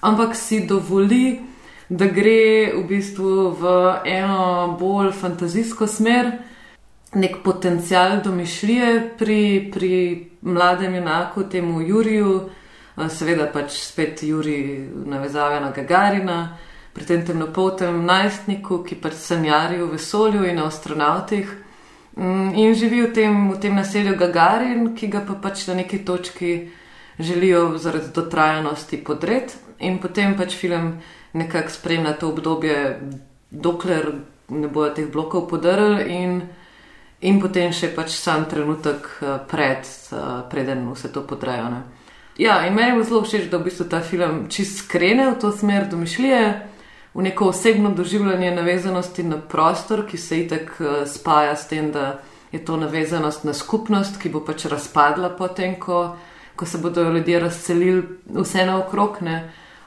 Ampak 0.00 0.34
si 0.36 0.64
dovoli, 0.66 1.40
da 1.88 2.08
gre 2.08 2.72
v 2.74 2.86
bistvu 2.88 3.52
v 3.60 3.74
eno 4.08 4.76
bolj 4.80 5.12
fantazijsko 5.12 5.86
smer, 5.86 6.32
nek 7.14 7.42
potencial 7.44 8.22
domišljije 8.24 9.12
pri, 9.18 9.70
pri 9.72 9.92
mladem 10.42 10.94
junaku, 10.94 11.44
temu 11.44 11.80
Juriju, 11.84 12.32
seveda 13.08 13.46
pač 13.52 13.76
spet 13.84 14.22
Juri 14.22 14.88
navezave 15.06 15.60
na 15.60 15.70
Gagarina. 15.70 16.56
Pri 16.92 17.06
tem 17.08 17.22
temnopoltem 17.24 18.02
najstniku, 18.04 18.82
ki 18.84 18.98
pač 19.00 19.14
sanjari 19.16 19.78
v 19.80 19.94
vesolju 19.94 20.44
in 20.44 20.58
o 20.60 20.66
astronautih, 20.68 21.48
in 22.16 22.74
živi 22.74 23.02
v 23.02 23.12
tem, 23.12 23.50
v 23.52 23.58
tem 23.60 23.74
naselju 23.76 24.16
Gagarin, 24.16 24.94
ki 24.94 25.08
ga 25.08 25.22
pa 25.26 25.34
pač 25.34 25.66
na 25.66 25.74
neki 25.74 26.04
točki 26.04 26.68
želijo 27.18 27.78
zaradi 27.78 28.12
dotrajanosti 28.14 29.04
podreti. 29.04 29.54
In 29.80 29.98
potem 29.98 30.36
pač 30.36 30.54
film 30.54 31.00
nekako 31.32 31.70
spremlja 31.70 32.12
to 32.12 32.28
obdobje, 32.28 33.00
dokler 33.50 34.12
ne 34.48 34.68
bojo 34.68 34.92
teh 34.94 35.08
blokov 35.12 35.48
podrli, 35.48 36.04
in, 36.12 36.42
in 37.20 37.40
potem 37.40 37.72
še 37.72 37.90
pač 37.96 38.12
sam 38.12 38.44
trenutek 38.50 39.08
eh, 39.22 39.38
pred, 39.48 39.88
eh, 40.12 40.42
preden 40.50 40.84
vse 40.92 41.12
to 41.12 41.24
podrajo. 41.26 41.82
Ja, 42.38 42.62
in 42.66 42.74
meni 42.74 42.98
je 42.98 43.08
zelo 43.08 43.22
všeč, 43.24 43.48
da 43.50 43.58
v 43.58 43.68
bistvu 43.68 43.88
ta 43.88 44.00
film 44.00 44.46
čist 44.48 44.84
skrene 44.84 45.30
v 45.32 45.40
to 45.40 45.52
smer 45.52 45.88
domišljije 45.88 46.71
v 47.14 47.22
neko 47.22 47.48
osebno 47.48 47.90
doživljanje 47.90 48.54
navezanosti 48.54 49.22
na 49.22 49.40
prostor, 49.40 50.06
ki 50.06 50.18
se 50.18 50.40
itek 50.40 50.70
uh, 50.80 50.86
spaja 51.06 51.56
s 51.56 51.68
tem, 51.68 51.92
da 51.92 52.20
je 52.52 52.64
to 52.64 52.76
navezanost 52.76 53.44
na 53.44 53.54
skupnost, 53.54 54.20
ki 54.20 54.28
bo 54.28 54.40
pač 54.44 54.64
razpadla 54.64 55.30
potem, 55.36 55.74
ko, 55.80 56.16
ko 56.56 56.66
se 56.66 56.78
bodo 56.78 57.02
ljudje 57.02 57.40
razselili 57.40 58.02
vse 58.28 58.66
naokrog. 58.66 59.18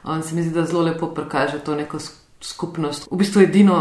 On 0.04 0.22
se 0.22 0.34
mi 0.34 0.42
zdi, 0.42 0.54
da 0.54 0.64
zelo 0.64 0.82
lepo 0.82 1.06
prikaže 1.14 1.58
to 1.58 1.74
neko 1.74 1.98
skupnost 1.98 2.25
skupnost. 2.40 3.08
V 3.10 3.16
bistvu 3.16 3.42
edino 3.42 3.78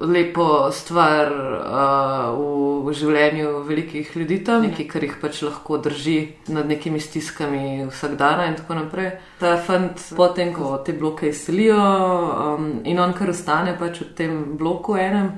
lepo 0.00 0.70
stvar 0.72 1.28
uh, 1.32 2.38
v 2.86 2.94
življenju 2.96 3.50
velikih 3.68 4.14
ljudi 4.16 4.40
tam, 4.44 4.64
nekaj, 4.64 4.88
kar 4.88 5.04
jih 5.04 5.18
pač 5.20 5.42
lahko 5.44 5.78
drži 5.84 6.18
nad 6.54 6.68
nekimi 6.68 7.00
stiskami 7.00 7.84
vsak 7.90 8.16
dan 8.20 8.46
in 8.48 8.56
tako 8.56 8.78
naprej. 8.80 9.12
Ta 9.40 9.56
fant, 9.60 10.00
potem, 10.16 10.54
ko 10.56 10.78
te 10.84 10.96
bloke 10.96 11.28
izselijo 11.28 11.78
um, 11.78 12.72
in 12.88 12.98
on 12.98 13.12
kar 13.12 13.30
ostane 13.34 13.76
pač 13.78 14.02
v 14.02 14.10
tem 14.16 14.42
bloku 14.58 14.96
enem 14.96 15.32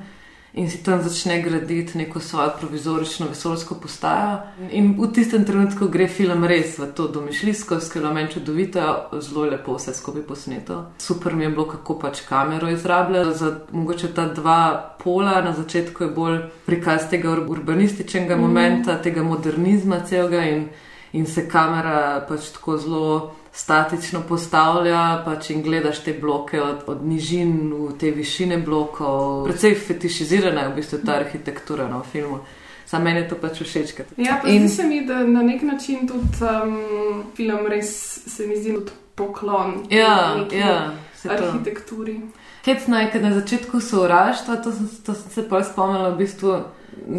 in 0.52 0.71
si 0.71 0.83
tam 0.83 1.02
začne 1.02 1.42
graditi 1.42 1.99
neko 1.99 2.21
svojo 2.21 2.50
provizorično 2.61 3.26
vesoljsko 3.28 3.75
postajo. 3.75 4.38
In 4.71 4.95
v 4.99 5.12
tistem 5.12 5.45
trenutku 5.45 5.88
gre 5.88 6.09
film 6.09 6.45
res 6.45 6.78
v 6.78 6.90
to 6.95 7.09
domišljijsko, 7.09 7.80
skelo 7.80 8.12
meni 8.14 8.33
čudovito, 8.33 9.09
zelo 9.21 9.45
lepo 9.45 9.76
vse 9.76 9.95
skupaj 9.95 10.23
posneto. 10.23 10.85
Super 10.99 11.35
mi 11.35 11.45
je 11.45 11.50
bilo, 11.50 11.66
kako 11.69 11.99
pač 11.99 12.21
kamero 12.28 12.71
izrabljajo 12.71 13.33
za 13.33 13.50
mogoče 13.73 14.14
ta 14.14 14.26
dva 14.28 14.97
pola. 15.04 15.40
Na 15.40 15.52
začetku 15.52 16.04
je 16.04 16.11
bolj 16.11 16.38
prikaz 16.66 17.11
tega 17.11 17.30
urbanističnega 17.30 18.37
mm. 18.37 18.40
momenta, 18.40 18.99
tega 19.02 19.23
modernizma 19.23 20.00
celega 20.09 20.45
in, 20.45 20.69
in 21.12 21.26
se 21.26 21.49
kamera 21.49 22.26
pač 22.28 22.50
tako 22.57 22.78
zelo 22.78 23.40
statično 23.52 24.23
postavlja 24.28 25.23
pač 25.25 25.50
in 25.50 25.62
gledaš 25.62 26.04
te 26.04 26.12
bloke 26.12 26.62
od, 26.62 26.85
od 26.87 27.04
nižin 27.07 27.73
v 27.75 27.92
te 27.99 28.11
višine 28.14 28.59
blokov. 28.59 29.45
Predvsej 29.49 29.75
fetišizirana 29.75 30.66
je 30.66 30.73
v 30.73 30.75
bistvu 30.78 31.00
ta 31.07 31.19
arhitektura 31.19 31.88
na 31.88 31.99
no, 31.99 32.04
filmu. 32.12 32.40
Sam 32.87 33.04
meni 33.07 33.21
je 33.21 33.28
to 33.28 33.37
pač 33.38 33.62
všeč. 33.62 33.95
Ja, 34.19 34.40
pa 34.42 34.49
in... 34.49 34.66
zdi 34.66 34.76
se 34.76 34.87
mi, 34.87 35.04
da 35.07 35.23
na 35.26 35.42
nek 35.42 35.62
način 35.62 36.09
tudi 36.09 36.42
um, 36.42 37.25
film 37.37 37.66
res 37.71 37.92
se 38.26 38.47
mi 38.47 38.57
zdi 38.57 38.75
kot 38.75 38.92
poklon. 39.14 39.85
Ja, 39.90 40.47
ja. 40.50 40.92
Arhitekturi. 41.28 42.21
Hecno 42.64 42.99
je, 43.00 43.11
ker 43.12 43.23
na 43.23 43.33
začetku 43.35 43.80
sovraštva, 43.80 44.57
to, 44.64 44.73
to 45.07 45.14
sem 45.14 45.30
se 45.30 45.49
pa 45.49 45.62
spomnila 45.64 46.11
v 46.11 46.19
bistvu 46.25 46.57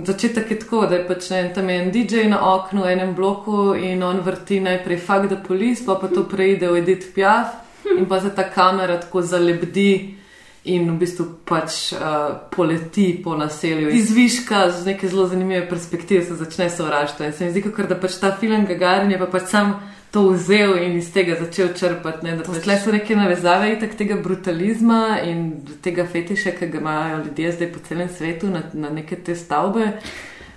začetek 0.06 0.52
je 0.52 0.60
tako, 0.60 0.86
da 0.86 0.96
je 0.96 1.08
pač 1.08 1.30
ne, 1.30 1.42
tam 1.56 1.70
je 1.70 1.82
en 1.82 1.92
DJ 1.92 2.28
na 2.30 2.40
oknu 2.54 2.84
v 2.84 2.94
enem 2.94 3.16
bloku 3.16 3.74
in 3.76 4.04
on 4.04 4.22
vrti 4.26 4.60
najprej 4.60 4.98
fakt, 4.98 5.30
da 5.30 5.38
polis, 5.38 5.86
pa 5.86 5.96
pa 5.96 6.08
to 6.08 6.24
preide 6.30 6.68
v 6.68 6.82
Edith 6.82 7.14
Piaf 7.16 7.60
in 7.98 8.06
pa 8.06 8.22
se 8.22 8.30
ta 8.36 8.50
kamera 8.50 9.00
tako 9.02 9.22
zalebdi. 9.22 10.21
In 10.70 10.92
v 10.92 11.00
bistvu 11.02 11.26
pač 11.50 11.94
uh, 11.98 12.36
poleti 12.54 13.16
po 13.24 13.34
naselju. 13.34 13.90
Izviška 13.98 14.68
z 14.70 14.86
neke 14.92 15.08
zelo 15.10 15.26
zanimive 15.28 15.64
perspektive 15.70 16.22
se 16.26 16.36
začne 16.38 16.70
sovraštvo. 16.70 17.26
In 17.26 17.34
se 17.34 17.46
mi 17.46 17.52
zdi, 17.52 17.64
kot 17.66 17.90
da 17.90 17.98
pač 17.98 18.20
ta 18.22 18.30
film 18.38 18.68
Gagarin 18.70 19.10
je 19.12 19.18
pa 19.18 19.26
pač 19.26 19.50
sam 19.50 19.74
to 20.12 20.28
vzel 20.36 20.76
in 20.84 20.98
iz 21.00 21.10
tega 21.14 21.40
začel 21.40 21.72
črpati. 21.74 22.26
Ne? 22.28 22.38
Pač... 22.46 22.68
so 22.84 22.92
neke 22.94 23.16
navezave 23.16 23.72
itak 23.74 23.96
tega 23.98 24.20
brutalizma 24.22 25.22
in 25.26 25.64
tega 25.82 26.06
fetiša, 26.06 26.54
ki 26.60 26.68
ga 26.68 26.82
imajo 26.84 27.24
ljudje 27.26 27.52
zdaj 27.58 27.72
po 27.74 27.80
celem 27.88 28.10
svetu 28.18 28.52
na, 28.52 28.62
na 28.74 28.90
neke 28.90 29.16
te 29.16 29.36
stavbe. 29.36 29.96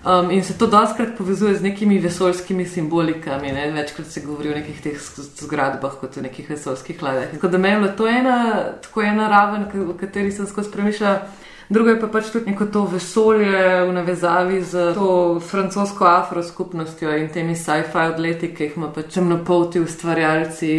Um, 0.04 0.30
in 0.30 0.42
se 0.44 0.58
to 0.58 0.66
doskrat 0.66 1.16
povezuje 1.16 1.54
z 1.54 1.62
nekimi 1.62 1.98
vesoljskimi 1.98 2.66
simbolikami. 2.66 3.52
Ne? 3.52 3.70
Večkrat 3.72 4.06
se 4.06 4.20
govori 4.20 4.50
o 4.52 4.54
nekih 4.54 4.82
teh 4.82 4.98
zgradbah 5.40 5.94
kot 6.00 6.16
o 6.16 6.20
nekih 6.20 6.50
vesoljskih 6.50 7.02
ladjah. 7.02 7.30
Tako 7.30 7.48
da 7.48 7.58
meni 7.58 7.86
je 7.86 7.96
to 7.96 8.08
ena, 8.08 8.64
tako 8.82 9.02
ena 9.02 9.28
raven, 9.28 9.64
v 9.74 9.96
kateri 9.96 10.32
sem 10.32 10.46
skozi 10.46 10.70
premišljala. 10.70 11.22
Drugo 11.68 11.90
je 11.90 12.00
pa 12.00 12.06
pač 12.12 12.28
tudi 12.28 12.50
neko 12.50 12.66
to 12.66 12.82
vesolje 12.84 13.84
v 13.88 13.92
navezavi 13.92 14.60
z 14.62 14.90
to 14.94 15.40
francosko-afro 15.40 16.42
skupnostjo 16.42 17.16
in 17.16 17.30
temi 17.32 17.56
sci-fi 17.56 18.04
odleti, 18.12 18.52
ki 18.54 18.64
jih 18.64 18.76
ima 18.76 18.90
pač 18.92 19.14
temnopolti 19.14 19.80
ustvarjalci 19.80 20.74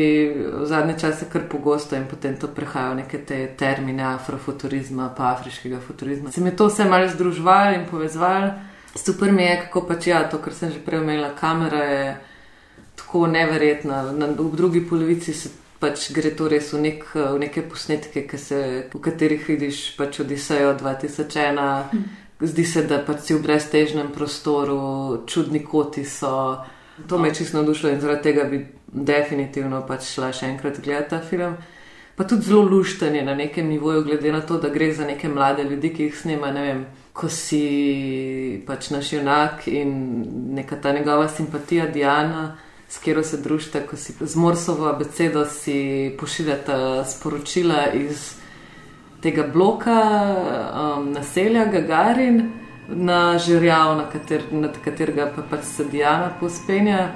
v 0.62 0.70
zadnje 0.70 1.00
čase 1.02 1.26
kar 1.32 1.50
pogosto 1.50 1.98
in 1.98 2.06
potem 2.06 2.38
to 2.38 2.48
prehajajo 2.48 3.02
neke 3.02 3.18
te 3.26 3.42
termine 3.58 4.06
afrofuturizma, 4.12 5.10
pa 5.18 5.34
afriškega 5.34 5.82
futurizma. 5.88 6.32
Se 6.32 6.42
mi 6.42 6.54
to 6.56 6.70
vse 6.70 6.86
malo 6.86 7.10
združvalo 7.10 7.74
in 7.74 7.90
povezvalo. 7.90 8.54
Super 8.96 9.32
mi 9.32 9.44
je, 9.44 9.60
kako 9.66 9.82
pač 9.90 10.08
ja, 10.08 10.24
to, 10.30 10.40
kar 10.40 10.54
sem 10.54 10.72
že 10.72 10.80
prej 10.80 11.04
omenila, 11.04 11.34
kamera 11.36 11.84
je 11.84 12.18
tako 12.96 13.28
neverjetna. 13.28 14.12
Na, 14.16 14.28
v 14.28 14.56
drugi 14.56 14.82
polovici 14.88 15.34
se 15.34 15.50
pač 15.80 16.12
gre 16.16 16.32
to 16.36 16.48
res 16.48 16.72
v, 16.74 16.82
nek, 16.82 17.04
v 17.14 17.40
neke 17.40 17.66
posnetke, 17.68 18.24
se, 18.40 18.60
v 18.94 19.02
katerih 19.02 19.44
vidiš 19.48 19.98
pač 20.00 20.22
Odisejo 20.24 20.78
2001. 20.80 21.60
Hmm. 21.92 22.06
Zdi 22.40 22.66
se, 22.68 22.84
da 22.88 23.00
pač 23.04 23.28
si 23.28 23.36
v 23.36 23.44
breztežnem 23.44 24.10
prostoru, 24.16 25.24
čudni 25.28 25.64
koti 25.64 26.04
so. 26.08 26.64
To 27.08 27.20
me 27.20 27.30
je 27.30 27.42
čisto 27.42 27.60
navdušilo 27.60 27.92
in 27.92 28.02
zaradi 28.02 28.24
tega 28.24 28.44
bi 28.48 28.64
definitivno 28.88 29.82
pač 29.88 30.08
šla 30.16 30.32
še 30.36 30.48
enkrat 30.54 30.80
gledati 30.84 31.12
ta 31.12 31.20
film. 31.20 31.56
Pa 32.16 32.24
tudi 32.24 32.48
zelo 32.48 32.64
luštanje 32.64 33.24
na 33.28 33.36
nekem 33.36 33.68
nivoju, 33.68 34.04
glede 34.08 34.32
na 34.32 34.40
to, 34.42 34.58
da 34.60 34.70
gre 34.72 34.94
za 34.96 35.04
neke 35.08 35.28
mlade 35.28 35.64
ljudi, 35.64 35.92
ki 35.92 36.08
jih 36.08 36.16
snema, 36.16 36.52
ne 36.56 36.62
vem, 36.64 36.86
ko 37.16 37.30
si 37.32 38.64
pač 38.68 38.90
naš 38.92 39.14
junak 39.14 39.68
in 39.72 39.92
neka 40.56 40.76
ta 40.76 40.92
njegova 40.92 41.28
simpatija 41.28 41.88
Diana 41.88 42.58
s 42.88 42.98
katero 42.98 43.24
se 43.24 43.38
družite, 43.38 43.82
ko 43.88 43.96
si 43.98 44.14
z 44.20 44.36
Morsovo 44.36 44.90
abecedo 44.90 45.46
si 45.46 46.16
pošiljate 46.20 46.76
sporočila 47.08 47.88
iz 47.94 48.34
tega 49.24 49.48
bloka 49.54 49.96
um, 49.96 51.12
naselja 51.14 51.66
Gagarin 51.66 52.52
na 52.90 53.38
žirjav, 53.38 53.96
na 53.98 54.10
kater, 54.12 54.44
nad 54.52 54.76
katerega 54.84 55.32
pa 55.36 55.42
pač 55.50 55.64
se 55.66 55.86
Diana 55.86 56.30
pospenja. 56.40 57.12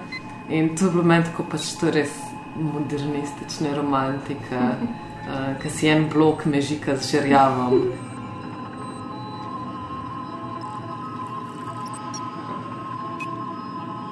In 0.49 0.75
to 0.75 0.85
je 0.85 0.91
bilo 0.91 1.03
meni 1.03 1.27
tako 1.27 1.45
pač 1.51 1.75
to 1.79 1.91
res 1.93 2.15
modernistična 2.55 3.75
romantika, 3.75 4.61
uh, 4.79 5.51
ki 5.61 5.69
si 5.69 5.91
en 5.91 6.07
blok 6.09 6.45
mežika 6.45 6.95
z 6.95 7.11
žirjavom. 7.11 8.08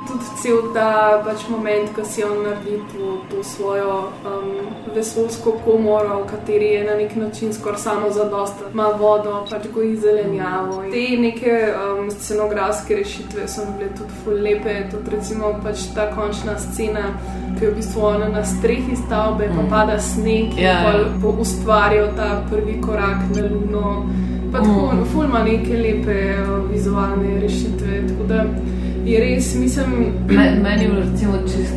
Tudi 0.08 0.24
cel 0.42 0.72
ta 0.74 1.22
pač 1.26 1.48
moment, 1.50 1.90
ko 1.96 2.04
si 2.08 2.24
on 2.24 2.44
naredi 2.44 2.78
to, 2.94 3.18
to 3.30 3.44
svojo 3.44 4.12
um, 4.24 4.52
vesoljsko 4.96 5.58
komoro, 5.66 6.22
v 6.24 6.28
kateri 6.30 6.70
je 6.78 6.84
na 6.88 6.96
nek 6.96 7.16
način 7.16 7.54
skoraj 7.54 7.80
samo 7.80 8.12
zadosta, 8.16 8.70
ima 8.74 8.88
vodo, 9.00 9.42
pač 9.50 9.68
goji 9.74 9.98
zelenjavo. 9.98 10.84
In 10.84 10.92
te 10.92 11.04
neke 11.22 11.58
um, 11.74 12.08
scenografske 12.12 12.96
rešitve 12.96 13.48
so 13.52 13.66
bile 13.78 13.90
tudi 13.98 14.22
ful 14.24 14.40
lepe, 14.44 14.78
tudi 14.92 15.16
recimo 15.18 15.52
pač 15.64 15.90
ta 15.96 16.08
končna 16.16 16.56
scena, 16.60 17.12
ki 17.60 17.66
je 17.66 17.72
v 17.72 17.76
bistvu 17.76 18.06
ona 18.14 18.32
na 18.32 18.46
strehi 18.46 18.96
stavbe, 18.96 19.52
pa 19.56 19.68
pada 19.76 20.00
sneg 20.00 20.56
in 20.56 20.64
Ja, 20.64 20.72
ja. 20.72 20.80
pol 20.88 21.06
po 21.22 21.36
ustvarjal 21.42 22.14
ta 22.16 22.44
prvi 22.52 22.80
korak 22.82 23.28
na 23.36 23.44
luno. 23.52 24.06
Pa 24.52 24.64
tako, 24.64 24.92
mm. 24.94 25.06
ful 25.12 25.26
ima 25.26 25.44
neke 25.44 25.78
lepe 25.78 26.20
uh, 26.40 26.72
vizualne 26.72 27.40
rešitve. 27.42 28.04
Tako 28.08 28.24
da 28.32 28.44
je 29.08 29.20
res, 29.20 29.56
mislim, 29.56 30.14
Me- 30.28 30.60
Meni 30.64 30.84
je 30.84 30.90
bilo 30.90 31.02
recimo 31.02 31.38
čist 31.48 31.74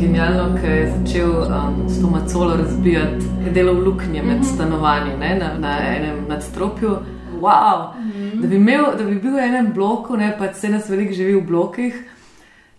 genialno, 0.00 0.58
ker 0.60 0.70
je 0.70 0.86
začel 0.90 1.30
um, 1.30 1.88
s 1.88 2.00
to 2.00 2.10
macolo 2.10 2.56
razbijati, 2.56 3.24
je 3.46 3.52
delal 3.52 3.74
luknje 3.84 4.22
med 4.22 4.44
stanovanji 4.54 5.16
ne, 5.20 5.36
na, 5.38 5.52
na 5.58 5.78
enem 5.96 6.24
nadstropju. 6.28 6.96
Wow. 7.40 7.92
Da, 8.34 8.48
bi 8.48 8.56
imel, 8.56 8.84
da 8.98 9.04
bi 9.04 9.14
bil 9.20 9.36
v 9.36 9.38
enem 9.38 9.72
bloku, 9.74 10.16
ne 10.16 10.34
pa 10.38 10.52
se 10.52 10.68
nas 10.68 10.88
veliko 10.88 11.14
živi 11.14 11.34
v 11.36 11.46
blokih. 11.46 11.94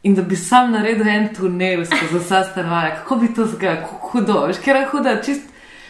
In 0.04 0.16
da 0.16 0.22
bi 0.22 0.36
sam 0.36 0.72
naredil 0.72 1.08
en 1.08 1.30
tunel 1.34 1.86
skozi 1.86 2.20
vsa 2.20 2.44
stanovanja, 2.44 2.96
kako 2.96 3.16
bi 3.16 3.34
to 3.34 3.46
zgledalo, 3.46 3.88
kako 3.88 4.10
hudo, 4.12 4.42
veš, 4.48 4.60
ker 4.62 4.76
je 4.76 4.88
huda, 4.92 5.16
čist, 5.26 5.48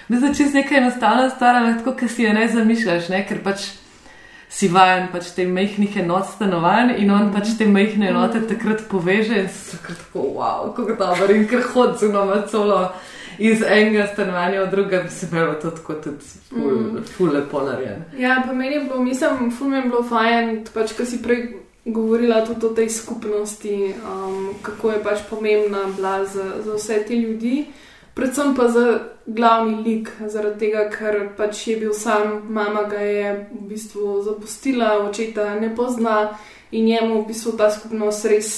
mislim, 0.07 0.33
čist 0.33 0.53
nekaj 0.53 0.77
enostavna 0.77 1.29
stvar, 1.29 1.55
ampak 1.55 1.81
tako, 1.83 1.97
ker 1.99 2.09
si 2.09 2.23
je 2.23 2.33
ne 2.33 2.47
zamišljaš, 2.47 3.09
ne, 3.09 3.25
ker 3.27 3.41
pač 3.43 3.65
si 4.49 4.67
vajen 4.71 5.09
pač 5.11 5.31
te 5.35 5.47
majhnih 5.47 5.97
enot 6.03 6.29
stanovanj 6.35 6.95
in 7.01 7.11
on 7.11 7.31
pač 7.33 7.57
te 7.57 7.67
majhne 7.67 8.09
enote 8.09 8.41
takrat 8.47 8.85
poveže 8.91 9.41
in 9.41 9.49
so 9.49 9.77
tako, 9.81 10.29
wow, 10.37 10.71
kako 10.75 10.95
dobro. 10.99 11.33
In 11.33 11.47
ker 11.47 11.65
hod 11.73 11.97
zunoma 11.99 12.41
celo 12.51 12.79
iz 13.37 13.61
enega 13.61 14.07
stanovanja 14.13 14.63
v 14.63 14.71
druga, 14.71 15.01
bi 15.03 15.09
se 15.09 15.27
bilo 15.31 15.53
to 15.61 15.71
tako 15.71 15.93
tudi 16.03 16.31
ful, 16.49 17.01
ful 17.17 17.33
lepo 17.33 17.61
narejeno. 17.65 18.05
Ja, 18.17 18.43
pa 18.47 18.53
meni 18.53 18.75
je 18.75 18.83
bilo, 18.83 19.03
mislim, 19.03 19.51
ful 19.51 19.69
mi 19.69 19.77
je 19.77 19.87
bilo 19.89 20.03
fajn, 20.03 20.65
pač, 20.73 20.95
ko 20.97 21.05
si 21.05 21.21
prej 21.23 21.47
govorila 21.85 22.45
tudi 22.45 22.65
o 22.65 22.73
tej 22.73 22.89
skupnosti, 22.89 23.93
um, 23.93 24.53
kako 24.61 24.91
je 24.91 25.03
pač 25.03 25.25
pomembna 25.29 25.85
bila 25.95 26.25
za, 26.25 26.45
za 26.65 26.73
vse 26.73 27.03
te 27.07 27.15
ljudi, 27.15 27.65
predvsem 28.15 28.55
pa 28.55 28.67
za 28.71 28.85
glavni 29.25 29.81
lik, 29.83 30.11
zaradi 30.27 30.59
tega, 30.65 30.87
ker 30.89 31.19
pač 31.37 31.67
je 31.67 31.77
bil 31.81 31.93
sam, 31.93 32.45
mama 32.49 32.85
ga 32.89 33.01
je 33.03 33.33
v 33.51 33.63
bistvu 33.69 34.21
zapustila, 34.25 34.97
očeta 35.05 35.55
ne 35.59 35.73
pozna 35.75 36.37
in 36.71 36.85
njemu 36.85 37.21
v 37.21 37.27
bistvu 37.27 37.57
ta 37.57 37.69
skupnost 37.71 38.25
res 38.25 38.51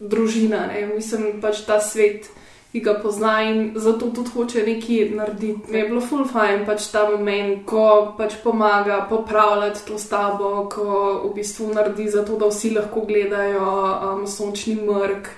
družina, 0.00 0.66
ne? 0.72 0.86
mislim 0.94 1.40
pač 1.42 1.64
ta 1.66 1.80
svet 1.80 2.30
ki 2.74 2.80
ga 2.80 2.94
pozna 3.02 3.42
in 3.46 3.58
zato 3.78 4.08
tudi 4.10 4.30
hoče 4.34 4.62
nekaj 4.66 5.10
narediti. 5.14 5.70
Mi 5.70 5.78
je 5.78 5.88
bilo 5.88 6.00
full 6.02 6.24
fajn 6.26 6.64
pač 6.66 6.88
ta 6.90 7.04
moment, 7.10 7.60
ko 7.70 8.14
pač 8.18 8.34
pomaga 8.42 8.96
popravljati 9.10 9.84
to 9.86 9.98
stavbo, 9.98 10.48
ko 10.72 10.88
v 11.22 11.30
bistvu 11.36 11.68
naredi 11.76 12.08
zato, 12.10 12.34
da 12.34 12.48
vsi 12.50 12.72
lahko 12.74 13.04
gledajo 13.06 13.68
um, 13.68 14.26
sončni 14.26 14.74
mrk. 14.74 15.30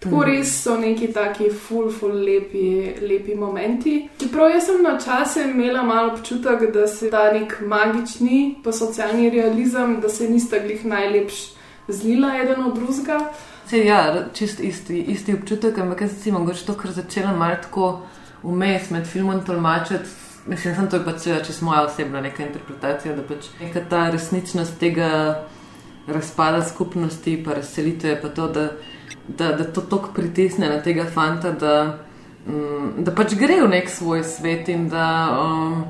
Tako 0.00 0.22
res 0.24 0.52
so 0.62 0.78
neki 0.80 1.10
taki 1.12 1.50
full, 1.50 1.90
full 1.92 2.22
lepi, 2.24 2.94
lepi 3.04 3.34
momenti. 3.36 4.08
Čeprav 4.20 4.48
jaz 4.54 4.70
sem 4.70 4.82
na 4.82 4.94
čase 4.98 5.44
imela 5.50 5.82
malo 5.82 6.14
občutek, 6.14 6.70
da 6.72 6.86
se 6.88 7.10
ta 7.10 7.26
nek 7.32 7.58
magični, 7.60 8.62
pa 8.64 8.72
socialni 8.72 9.28
realizem, 9.30 9.98
da 10.00 10.08
se 10.08 10.28
nista 10.30 10.58
glih 10.58 10.84
najlepš 10.84 11.42
zlila 11.88 12.32
eden 12.40 12.64
od 12.64 12.74
drugega. 12.78 13.20
Se, 13.66 13.84
ja, 13.84 14.24
čist 14.34 14.60
isti, 14.60 15.02
isti 15.12 15.34
občutek, 15.34 15.78
ampak 15.78 16.00
jaz 16.00 16.16
sem 16.22 16.34
mogoče 16.34 16.64
to, 16.66 16.74
kar 16.74 16.90
začela 16.90 17.36
malo 17.36 17.60
tako 17.62 17.90
vmes 18.42 18.90
med 18.90 19.06
filmom 19.06 19.44
tolmačiti. 19.46 20.08
Mislim, 20.46 20.74
sem 20.74 20.88
to 20.90 20.96
je 20.96 21.04
pač 21.04 21.18
seveda 21.26 21.44
čisto 21.44 21.64
moja 21.64 21.84
osebna 21.84 22.20
neka 22.24 22.42
interpretacija, 22.42 23.12
da 23.14 23.22
pač 23.22 23.52
neka 23.60 23.84
ta 23.90 24.06
resničnost 24.10 24.78
tega 24.80 25.10
razpada 26.06 26.64
skupnosti, 26.64 27.36
pa 27.44 27.54
razselitve, 27.54 28.16
pa 28.22 28.28
to, 28.28 28.48
da, 28.48 28.70
da, 29.38 29.52
da 29.52 29.64
to 29.64 29.80
tok 29.80 30.12
pritisne 30.14 30.68
na 30.68 30.80
tega 30.82 31.04
fanta, 31.14 31.52
da, 31.52 31.98
mm, 32.46 33.04
da 33.04 33.14
pač 33.14 33.34
gre 33.38 33.60
v 33.62 33.70
nek 33.70 33.90
svoj 33.90 34.24
svet 34.24 34.68
in 34.68 34.88
da, 34.88 35.06
um, 35.40 35.84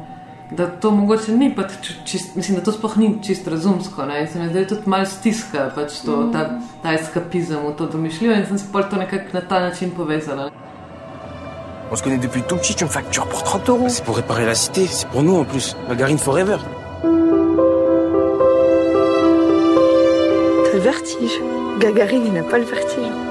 da 0.57 0.67
to 0.67 0.91
mogoče 0.91 1.33
ni 1.37 1.51
pač 1.55 1.77
čist, 2.05 2.37
mislim, 2.37 2.59
da 2.59 2.65
to 2.65 2.75
sploh 2.75 2.97
ni 2.99 3.13
čisto 3.25 3.51
razumsko. 3.51 4.07
Ne? 4.07 4.23
In 4.23 4.29
se 4.29 4.39
mi 4.39 4.49
zdaj 4.51 4.67
tudi 4.75 4.91
malo 4.91 5.07
stiska 5.07 5.71
pač 5.75 6.01
to, 6.05 6.23
ta, 6.33 6.47
ta 6.83 6.95
eskapizem 6.95 7.67
v 7.67 7.77
to 7.79 7.87
domišljijo 7.87 8.39
in 8.39 8.47
sem 8.49 8.59
se 8.59 8.73
pol 8.73 8.89
to 8.91 8.97
nekako 9.01 9.39
na 9.39 9.41
ta 9.41 9.61
način 9.69 9.95
povezala. 9.97 10.51
On 11.93 11.97
se 11.97 12.05
connaît 12.05 12.19
depuis 12.19 12.43
tout 12.43 12.57
petit, 12.57 12.77
tu 12.77 12.85
me 12.85 12.89
factures 12.89 13.27
pour 13.27 13.43
30 13.43 13.69
euros. 13.69 13.89
C'est 13.89 14.05
pour 14.05 14.15
réparer 14.15 14.47
la 14.47 14.55
cité, 14.55 14.87
c'est 14.87 15.09
pour 15.09 15.25
nous 15.25 15.37
en 15.37 15.45
plus. 15.45 15.75
Margarine 15.89 16.19
Forever. 16.19 16.59
Le 20.73 20.79
vertige. 20.79 21.41
Gagarine, 21.81 22.27
il 22.27 22.33
n'a 22.33 22.45
pas 22.45 22.59
le 22.59 22.65
vertige. 22.65 23.30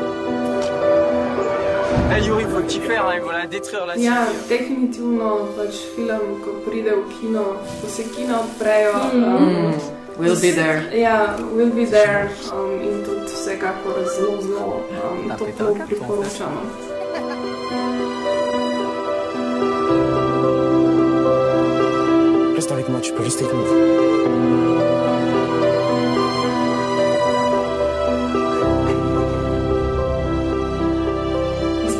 Eh 2.11 2.25
Yuri, 2.25 2.43
faut 2.45 2.61
que 2.61 2.71
tu 2.71 2.79
fasses, 2.81 2.97
hein, 2.97 3.13
ils 3.15 3.21
vont 3.21 3.31
la 3.31 3.45
détruire 3.45 3.85
la 3.85 3.95
Ja, 3.95 4.25
definitivno 4.49 5.53
pač 5.55 5.75
film, 5.95 6.41
ko 6.43 6.49
pride 6.65 6.91
v 6.97 7.03
kino, 7.13 7.43
ko 7.81 7.87
se 7.87 8.03
kino 8.15 8.39
odprejo. 8.43 8.93
Um, 9.13 9.73
We'll 10.19 10.35
be 10.41 10.51
there. 10.51 10.83
Ja, 10.91 11.37
will 11.55 11.71
be 11.71 11.85
there 11.85 12.29
um, 12.51 12.81
in 12.81 13.03
tudi 13.05 13.31
vsekakor 13.31 14.03
zelo, 14.15 14.41
zelo 14.41 14.83
um, 14.99 15.31
toplo 15.37 15.75
priporočamo. 15.85 16.61
Reste 22.55 22.71
avec 22.71 22.89
moi, 22.89 22.99
tu 23.01 23.13
peux 23.13 23.23
rester 23.23 23.45
avec 23.45 23.55
nous. 23.55 24.38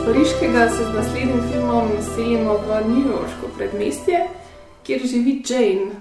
Pariškega 0.09 0.69
se 0.69 0.83
z 0.83 0.93
naslednjim 0.93 1.41
filmom 1.51 1.89
selimo 2.15 2.53
v 2.57 2.77
Newyorško 2.87 3.49
predmestje, 3.57 4.19
kjer 4.83 5.01
živi 5.05 5.43
Jane, 5.49 5.99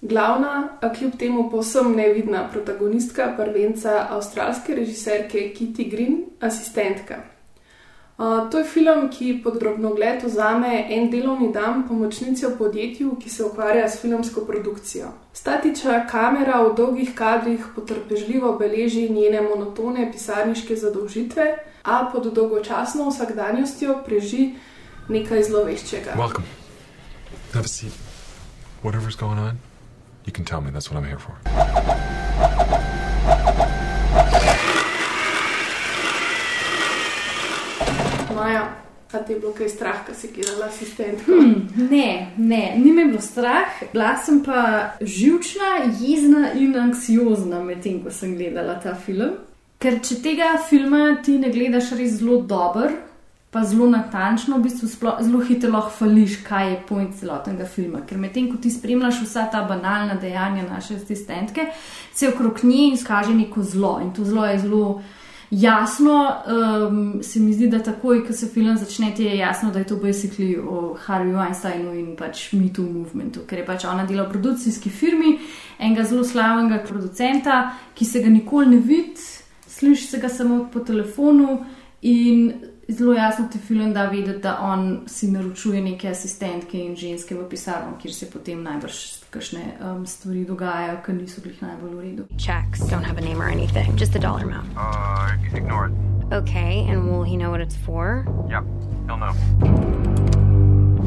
glavna, 0.00 0.68
a 0.80 0.88
kljub 0.92 1.18
temu 1.18 1.50
povsem 1.50 1.92
nevidna 1.96 2.46
protagonistka 2.52 3.34
prvenca 3.36 4.06
avstralske 4.10 4.74
režiserke 4.74 5.52
Kitty 5.52 5.84
Green, 5.90 6.16
asistentka. 6.40 7.20
To 8.16 8.58
je 8.58 8.64
film, 8.64 9.10
ki 9.12 9.42
pod 9.44 9.58
drobnogled 9.60 10.22
vzame 10.24 10.86
en 10.88 11.10
delovni 11.10 11.52
dan 11.52 11.82
pomočnice 11.88 12.48
v 12.48 12.56
podjetju, 12.58 13.16
ki 13.20 13.30
se 13.30 13.44
ukvarja 13.44 13.88
s 13.88 14.00
filmsko 14.00 14.40
produkcijo. 14.48 15.10
Statična 15.32 16.06
kamera 16.08 16.62
v 16.64 16.74
dolgih 16.76 17.14
kadrih 17.14 17.60
potrpežljivo 17.74 18.56
beleži 18.58 19.08
njene 19.12 19.40
monotone 19.44 20.12
pisarniške 20.12 20.76
zadolžitve, 20.76 21.58
a 21.84 22.08
pod 22.12 22.32
dolgočasno 22.32 23.10
vsakdanjostjo 23.10 24.00
preži 24.06 24.54
nekaj 25.08 25.42
zloveščega. 25.42 26.16
Welcome. 26.16 26.48
Have 27.52 27.64
a 27.64 27.68
seat. 27.68 27.92
Whatever's 28.82 29.16
going 29.20 29.38
on, 29.38 29.60
you 30.24 30.32
can 30.32 30.44
tell 30.44 30.60
me. 30.60 30.70
That's 30.70 30.90
what 30.90 30.96
I'm 30.96 31.04
here 31.04 31.20
for. 31.20 31.36
Maja, 38.36 38.68
a 39.12 39.18
ti 39.18 39.32
je 39.32 39.40
bilo 39.40 39.52
kaj 39.56 39.68
strah, 39.68 40.02
ko 40.06 40.14
si 40.14 40.28
gledala 40.34 40.66
asistentko? 40.66 41.32
Ne, 41.90 42.32
ne, 42.36 42.74
ni 42.76 42.92
me 42.92 43.04
bilo 43.04 43.20
strah, 43.20 43.80
bila 43.92 44.16
sem 44.20 44.42
pa 44.44 44.92
živčna, 45.00 45.70
jezna 46.00 46.52
in 46.52 46.76
anksiozna 46.76 47.62
medtem, 47.64 48.02
ko 48.04 48.12
sem 48.12 48.36
gledala 48.36 48.76
ta 48.82 48.94
film. 48.94 49.38
Ker 49.80 50.00
če 50.04 50.20
tega 50.24 50.54
filma 50.68 51.16
ti 51.24 51.38
ne 51.40 51.48
gledaš 51.52 51.94
res 51.96 52.18
zelo 52.20 52.42
dober, 52.48 52.92
pa 53.52 53.64
zelo 53.64 53.88
natančno, 53.88 54.58
v 54.58 54.68
bistvu 54.68 54.88
sploh, 54.92 55.20
zelo 55.24 55.40
hitro 55.48 55.72
lahko 55.72 55.94
fališ, 55.96 56.40
kaj 56.44 56.70
je 56.70 56.78
point 56.88 57.16
celotnega 57.16 57.64
filma. 57.72 58.02
Ker 58.08 58.20
medtem, 58.20 58.50
ko 58.52 58.60
ti 58.60 58.72
spremljaš 58.72 59.22
vsa 59.24 59.46
ta 59.52 59.62
banalna 59.68 60.18
dejanja 60.20 60.66
naše 60.68 60.98
asistentke, 61.00 61.70
se 62.12 62.28
okrog 62.28 62.64
nje 62.64 62.90
izkaže 62.98 63.32
neko 63.36 63.64
zlo 63.64 63.98
in 64.04 64.12
to 64.12 64.24
zlo 64.28 64.44
je 64.44 64.58
zelo 64.64 64.82
jasno, 65.50 66.34
um, 66.46 67.22
se 67.22 67.40
mi 67.40 67.52
zdi, 67.52 67.68
da 67.68 67.78
takoj, 67.82 68.24
ko 68.26 68.32
se 68.32 68.46
film 68.46 68.76
začne, 68.76 69.12
ti 69.14 69.24
je 69.24 69.36
jasno, 69.36 69.70
da 69.70 69.78
je 69.78 69.86
to 69.86 69.96
basically 69.96 70.58
o 70.58 70.96
Harveyju 71.06 71.46
Einsteinu 71.46 71.94
in 71.94 72.16
pač 72.16 72.52
MeToo 72.52 72.84
movementu, 72.84 73.46
ker 73.46 73.58
je 73.58 73.66
pač 73.66 73.84
ona 73.84 74.06
dela 74.06 74.26
v 74.26 74.32
produkcijski 74.34 74.90
firmi 74.90 75.38
enega 75.78 76.04
zelo 76.04 76.24
slavnega 76.24 76.82
producenta, 76.88 77.72
ki 77.94 78.04
se 78.04 78.22
ga 78.22 78.30
nikoli 78.30 78.66
ne 78.74 78.80
vidi, 78.80 79.22
sliši 79.68 80.06
se 80.06 80.18
ga 80.18 80.28
samo 80.28 80.66
po 80.72 80.80
telefonu 80.80 81.60
in 82.02 82.52
zelo 82.88 83.14
jasno 83.14 83.48
ti 83.52 83.58
film 83.58 83.92
da 83.92 84.06
vedeti, 84.06 84.38
da 84.38 84.58
on 84.60 85.00
si 85.06 85.30
naročuje 85.30 85.82
neke 85.82 86.08
asistentke 86.08 86.78
in 86.78 86.96
ženske 86.96 87.34
v 87.34 87.48
pisarno, 87.48 87.98
kjer 88.02 88.14
se 88.14 88.30
potem 88.30 88.62
najbrž 88.62 88.94
kakšne 89.30 89.60
um, 89.80 90.06
stvari 90.06 90.44
dogajajo, 90.44 91.00
ki 91.06 91.12
niso 91.12 91.40
bili 91.44 91.56
najbolj 91.60 91.94
v 91.94 92.00
redu. 92.00 92.26
Checks 92.38 92.80
don't 92.90 93.04
have 93.04 93.18
a 93.18 93.24
name 93.24 93.42
or 93.42 93.50
anything, 93.50 93.96
just 93.98 94.16
a 94.16 94.18
dollar 94.18 94.44
amount. 94.44 94.68
Uh, 94.76 95.56
ignore 95.56 95.86
it. 95.86 95.92
Okay, 96.32 96.86
and 96.88 97.10
will 97.10 97.22
he 97.22 97.36
know 97.36 97.50
what 97.50 97.60
it's 97.60 97.76
for? 97.76 98.24
Yeah, 98.48 98.62
he'll 99.06 99.16
know. 99.16 99.34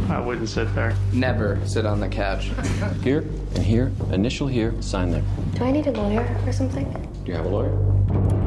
I 0.09 0.19
wouldn't 0.19 0.49
sit 0.49 0.73
there. 0.75 0.95
Never 1.13 1.59
sit 1.65 1.85
on 1.85 1.99
the 1.99 2.07
couch. 2.07 2.51
here 3.03 3.25
and 3.55 3.63
here, 3.63 3.91
initial 4.11 4.47
here, 4.47 4.73
sign 4.81 5.11
there. 5.11 5.23
Do 5.55 5.65
I 5.65 5.71
need 5.71 5.87
a 5.87 5.91
lawyer 5.91 6.25
or 6.45 6.51
something? 6.51 6.85
Do 7.25 7.31
you 7.31 7.35
have 7.35 7.45
a 7.45 7.49
lawyer? 7.49 8.38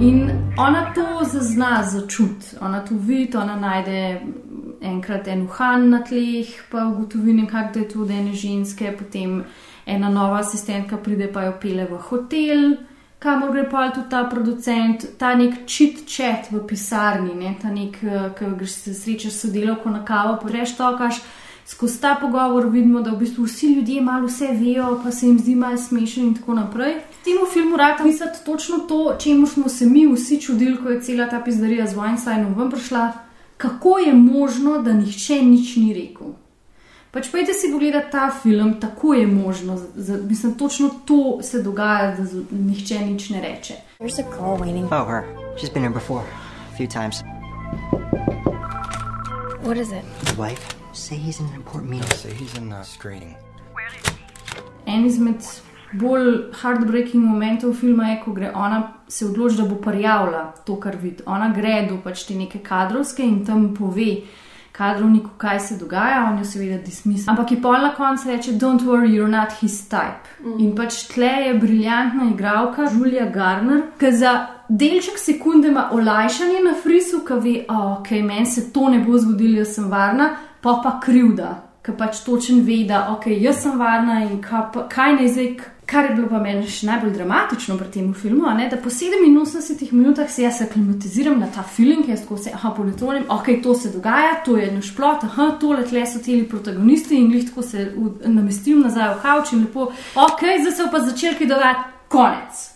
In 0.00 0.30
ona 0.56 0.92
to 0.94 1.24
zazna, 1.32 1.82
začuti, 1.82 2.56
ona 2.60 2.80
to 2.80 2.94
vidi, 2.94 3.36
ona 3.36 3.56
najde 3.56 4.20
enkrat 4.80 5.28
en 5.28 5.42
uhan 5.42 5.90
na 5.90 5.98
tleh, 6.00 6.48
pa 6.70 6.86
ugotovi 6.88 7.32
nekako, 7.32 7.72
da 7.74 7.80
je 7.80 7.88
to 7.88 8.00
od 8.00 8.10
ene 8.10 8.32
ženske, 8.32 8.94
potem 8.98 9.42
ena 9.86 10.08
nova 10.10 10.38
asistentka 10.40 10.96
pride 10.96 11.28
pa 11.32 11.44
jo 11.44 11.52
pele 11.60 11.84
v 11.84 11.98
hotel, 12.08 12.64
kamor 13.18 13.52
gre 13.52 13.66
pa 13.68 13.90
tudi 13.90 14.08
ta 14.08 14.24
producent, 14.24 15.04
ta 15.18 15.34
nek 15.34 15.66
čit 15.66 16.06
čet 16.08 16.48
v 16.50 16.64
pisarni, 16.66 17.34
ne? 17.34 17.54
ta 17.60 17.68
nek, 17.68 18.00
ki 18.38 18.50
greš 18.56 18.80
se 18.86 18.94
srečaš 18.94 19.36
s 19.36 19.44
sodelavko 19.44 19.92
na 19.92 20.04
kavo, 20.04 20.38
poreš 20.40 20.78
tokaš. 20.80 21.20
Skozi 21.66 22.00
ta 22.00 22.16
pogovor 22.20 22.66
vidimo, 22.72 23.02
da 23.04 23.12
v 23.12 23.20
bistvu 23.20 23.44
vsi 23.44 23.74
ljudje 23.74 24.00
malo 24.00 24.26
vse 24.26 24.48
vejo, 24.56 24.96
pa 25.04 25.12
se 25.12 25.26
jim 25.26 25.38
zdi 25.38 25.54
malo 25.54 25.76
smešno 25.78 26.22
in 26.24 26.34
tako 26.34 26.56
naprej. 26.56 26.96
Temu 27.24 27.46
filmu 27.52 27.76
rata 27.76 28.02
pisati 28.02 28.44
točno 28.44 28.78
to, 28.78 29.16
čemu 29.18 29.46
smo 29.46 29.68
se 29.68 29.86
mi 29.86 30.06
vsi 30.06 30.40
čudili, 30.40 30.76
ko 30.76 30.88
je 30.88 31.00
cela 31.02 31.28
ta 31.28 31.40
pizdarija 31.40 31.86
z 31.86 31.94
Weinsteinom 31.94 32.56
ven 32.56 32.70
prišla, 32.70 33.12
kako 33.56 33.98
je 33.98 34.14
možno, 34.14 34.78
da 34.78 34.92
nihče 34.92 35.42
nič 35.42 35.76
ni 35.76 35.94
rekel. 35.94 36.26
Pač 37.10 37.30
pojdi 37.30 37.52
si 37.52 37.72
pogledati 37.72 38.10
ta 38.10 38.30
film, 38.32 38.80
tako 38.80 39.14
je 39.14 39.26
možno, 39.26 39.76
za, 39.94 40.16
mislim, 40.18 40.54
točno 40.54 40.90
to 41.04 41.38
se 41.42 41.62
dogaja, 41.62 42.16
da 42.16 42.24
z- 42.24 42.44
nihče 42.50 42.98
nič 43.00 43.30
ne 43.30 43.40
reče. 43.40 43.74
There's 43.98 44.20
a 44.20 44.30
girl 44.30 44.56
waiting. 44.58 44.84
Oh, 44.86 45.08
her. 45.08 45.22
She's 45.56 45.72
been 45.72 45.82
here 45.82 45.94
before. 45.94 46.22
A 46.72 46.76
few 46.76 46.86
times. 46.88 47.16
What 49.62 49.76
is 49.76 49.88
it? 49.88 50.04
His 50.22 50.38
wife. 50.38 50.62
Say 50.92 51.16
he's 51.16 51.40
in 51.40 51.46
an 51.46 51.54
important 51.54 51.90
meeting. 51.90 52.10
Say 52.12 52.30
he's 52.32 52.58
in 52.58 52.70
the 52.70 52.84
screening. 52.84 53.34
En 54.86 55.04
izmed 55.06 55.42
bolj 55.92 56.52
heartbreaking 56.62 57.24
momentov 57.24 57.74
filma 57.74 58.12
je, 58.12 58.20
ko 58.24 58.32
gre 58.32 58.52
ona 58.54 58.82
se 59.08 59.26
odloči, 59.26 59.56
da 59.56 59.68
bo 59.68 59.80
prijavila 59.82 60.52
to, 60.66 60.76
kar 60.80 60.96
vidi. 60.96 61.22
Ona 61.26 61.50
gre 61.54 61.86
do 61.88 61.98
pač 62.04 62.24
te 62.28 62.34
neke 62.34 62.62
kadrovske 62.62 63.26
in 63.26 63.44
tam 63.46 63.74
pove 63.74 64.12
kadrovniku, 64.72 65.30
kaj 65.36 65.60
se 65.60 65.76
dogaja, 65.76 66.24
on 66.30 66.38
jo 66.38 66.44
seveda 66.44 66.78
dismis. 66.84 67.26
Ampak 67.28 67.50
je 67.52 67.62
pol 67.62 67.82
na 67.82 67.90
koncu 67.94 68.30
reče: 68.30 68.52
Don't 68.52 68.86
worry, 68.86 69.10
you're 69.10 69.30
not 69.30 69.52
his 69.60 69.88
type. 69.88 70.30
Mm. 70.44 70.60
In 70.60 70.76
pač 70.76 71.02
tle 71.10 71.32
je 71.46 71.54
briljantna 71.54 72.30
igralka 72.30 72.86
Julia 72.94 73.26
Garner, 73.30 73.82
ki 73.98 74.12
za 74.12 74.34
delček 74.68 75.18
sekunde 75.18 75.68
ima 75.68 75.88
olajšanje 75.92 76.62
na 76.64 76.74
frisu, 76.82 77.24
ki 77.26 77.40
ve, 77.42 77.56
oh, 77.68 77.98
ok, 77.98 78.10
meni 78.10 78.46
se 78.46 78.70
to 78.72 78.88
ne 78.88 79.02
bo 79.04 79.18
zgodilo, 79.18 79.58
jaz 79.58 79.74
sem 79.74 79.90
varna, 79.90 80.30
pa 80.60 80.80
pa 80.84 81.00
krivda. 81.02 81.50
Ki 81.84 81.92
pač 81.98 82.22
točen 82.24 82.64
ve, 82.64 82.84
da 82.88 83.08
ok, 83.12 83.26
jaz 83.40 83.62
sem 83.62 83.78
varna 83.78 84.22
in 84.24 84.40
kaj, 84.40 84.66
pa, 84.72 84.86
kaj 84.88 85.16
naj 85.18 85.28
zdaj, 85.34 85.52
kar 85.90 86.04
je 86.04 86.14
bilo 86.14 86.28
pa 86.30 86.38
meni 86.38 86.68
še 86.70 86.86
najbolj 86.86 87.12
dramatično 87.16 87.76
pri 87.78 87.88
tem 87.90 88.14
filmu, 88.14 88.46
ne, 88.56 88.68
da 88.70 88.78
po 88.78 88.90
87 88.90 89.92
minutah 89.92 90.30
se 90.30 90.42
jaz 90.42 90.62
aklimatiziram 90.62 91.38
na 91.40 91.48
ta 91.54 91.62
film, 91.62 92.04
jaz 92.08 92.22
tako 92.22 92.38
se, 92.38 92.52
aha, 92.54 92.70
politonim, 92.76 93.24
ok, 93.28 93.52
to 93.62 93.74
se 93.74 93.90
dogaja, 93.90 94.36
to 94.44 94.56
je 94.56 94.70
naš 94.72 94.92
plot, 94.96 95.24
aha, 95.26 95.50
tole 95.60 95.84
tle 95.90 96.06
so 96.06 96.22
teli 96.22 96.48
protagonisti 96.48 97.18
in 97.18 97.30
glih 97.32 97.48
tako 97.48 97.66
se 97.66 97.88
v, 97.96 98.10
namestim 98.30 98.84
nazaj 98.86 99.16
v 99.16 99.22
kavč 99.22 99.54
in 99.56 99.64
lepo, 99.66 99.88
ok, 100.14 100.44
zdaj 100.62 100.76
se 100.76 100.90
pa 100.92 101.00
začel 101.06 101.38
kaj 101.38 101.50
dogajati, 101.54 101.88
konec. 102.10 102.66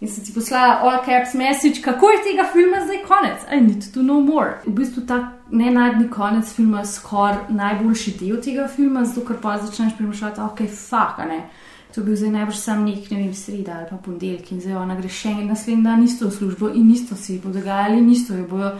In 0.00 0.08
sem 0.08 0.24
ti 0.24 0.32
poslala 0.32 0.78
all 0.80 1.02
caps 1.04 1.34
message, 1.34 1.82
kako 1.84 2.08
je 2.10 2.22
tega 2.24 2.46
filma 2.52 2.78
zdaj 2.84 3.02
konec. 3.04 3.42
I 3.52 3.60
need 3.60 3.84
to 3.94 4.00
know 4.00 4.20
more. 4.24 4.62
V 4.64 4.72
bistvu 4.72 5.04
ta 5.06 5.18
nenadni 5.50 6.08
konec 6.10 6.54
filma 6.56 6.80
je 6.80 6.86
skoraj 6.94 7.50
najboljši 7.52 8.14
del 8.20 8.38
tega 8.40 8.68
filma, 8.68 9.04
zato 9.04 9.26
ker 9.26 9.36
pa 9.42 9.58
začneš 9.58 9.98
premišljati, 9.98 10.40
ok, 10.40 10.62
fuck, 10.72 11.20
ne. 11.28 11.42
To 11.94 12.00
je 12.00 12.04
bil 12.06 12.16
zdaj 12.16 12.30
najbrž 12.30 12.56
sam 12.56 12.84
nek, 12.86 13.10
ne 13.10 13.16
vem, 13.18 13.34
sreda 13.34 13.80
ali 13.80 13.86
pa 13.90 13.96
ponedeljek 13.96 14.52
in 14.52 14.60
zdaj 14.62 14.76
ona 14.78 14.94
gre 14.94 15.08
še 15.10 15.32
en 15.34 15.48
naslednji 15.50 15.82
dan 15.84 16.04
isto 16.04 16.28
v 16.28 16.36
službo 16.36 16.70
in 16.70 16.90
isto 16.90 17.16
si 17.18 17.40
bo 17.42 17.50
dogajali 17.50 17.98
in 17.98 18.10
isto 18.10 18.36
jo 18.36 18.46
bojo, 18.46 18.70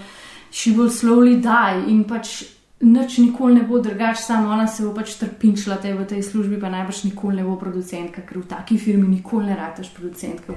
she 0.51 0.71
will 0.71 0.91
slowly 0.91 1.41
die 1.43 1.91
in 1.91 2.05
pač 2.05 2.45
nič 2.81 3.19
nikoli 3.19 3.55
ne 3.55 3.63
bo 3.63 3.79
drugače, 3.79 4.23
samo 4.23 4.53
ona 4.53 4.67
se 4.67 4.83
bo 4.87 4.95
pač 4.95 5.19
trpinčila 5.21 5.77
te 5.77 5.93
v 5.95 6.07
tej 6.07 6.23
službi, 6.23 6.61
pa 6.61 6.71
najbrž 6.73 7.05
nikoli 7.11 7.37
ne 7.37 7.45
bo 7.45 7.57
producentka, 7.61 8.23
ker 8.23 8.41
v 8.41 8.47
taki 8.49 8.79
firmi 8.79 9.09
nikoli 9.09 9.53
ne 9.53 9.57
rataš 9.57 9.93
producentka. 9.93 10.57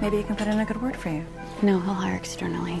Maybe 0.00 0.20
I 0.20 0.22
can 0.22 0.36
put 0.36 0.46
in 0.46 0.60
a 0.60 0.64
good 0.64 0.80
word 0.80 0.94
for 0.94 1.10
you. 1.10 1.24
No, 1.62 1.80
he'll 1.80 1.94
hire 1.94 2.14
externally. 2.14 2.78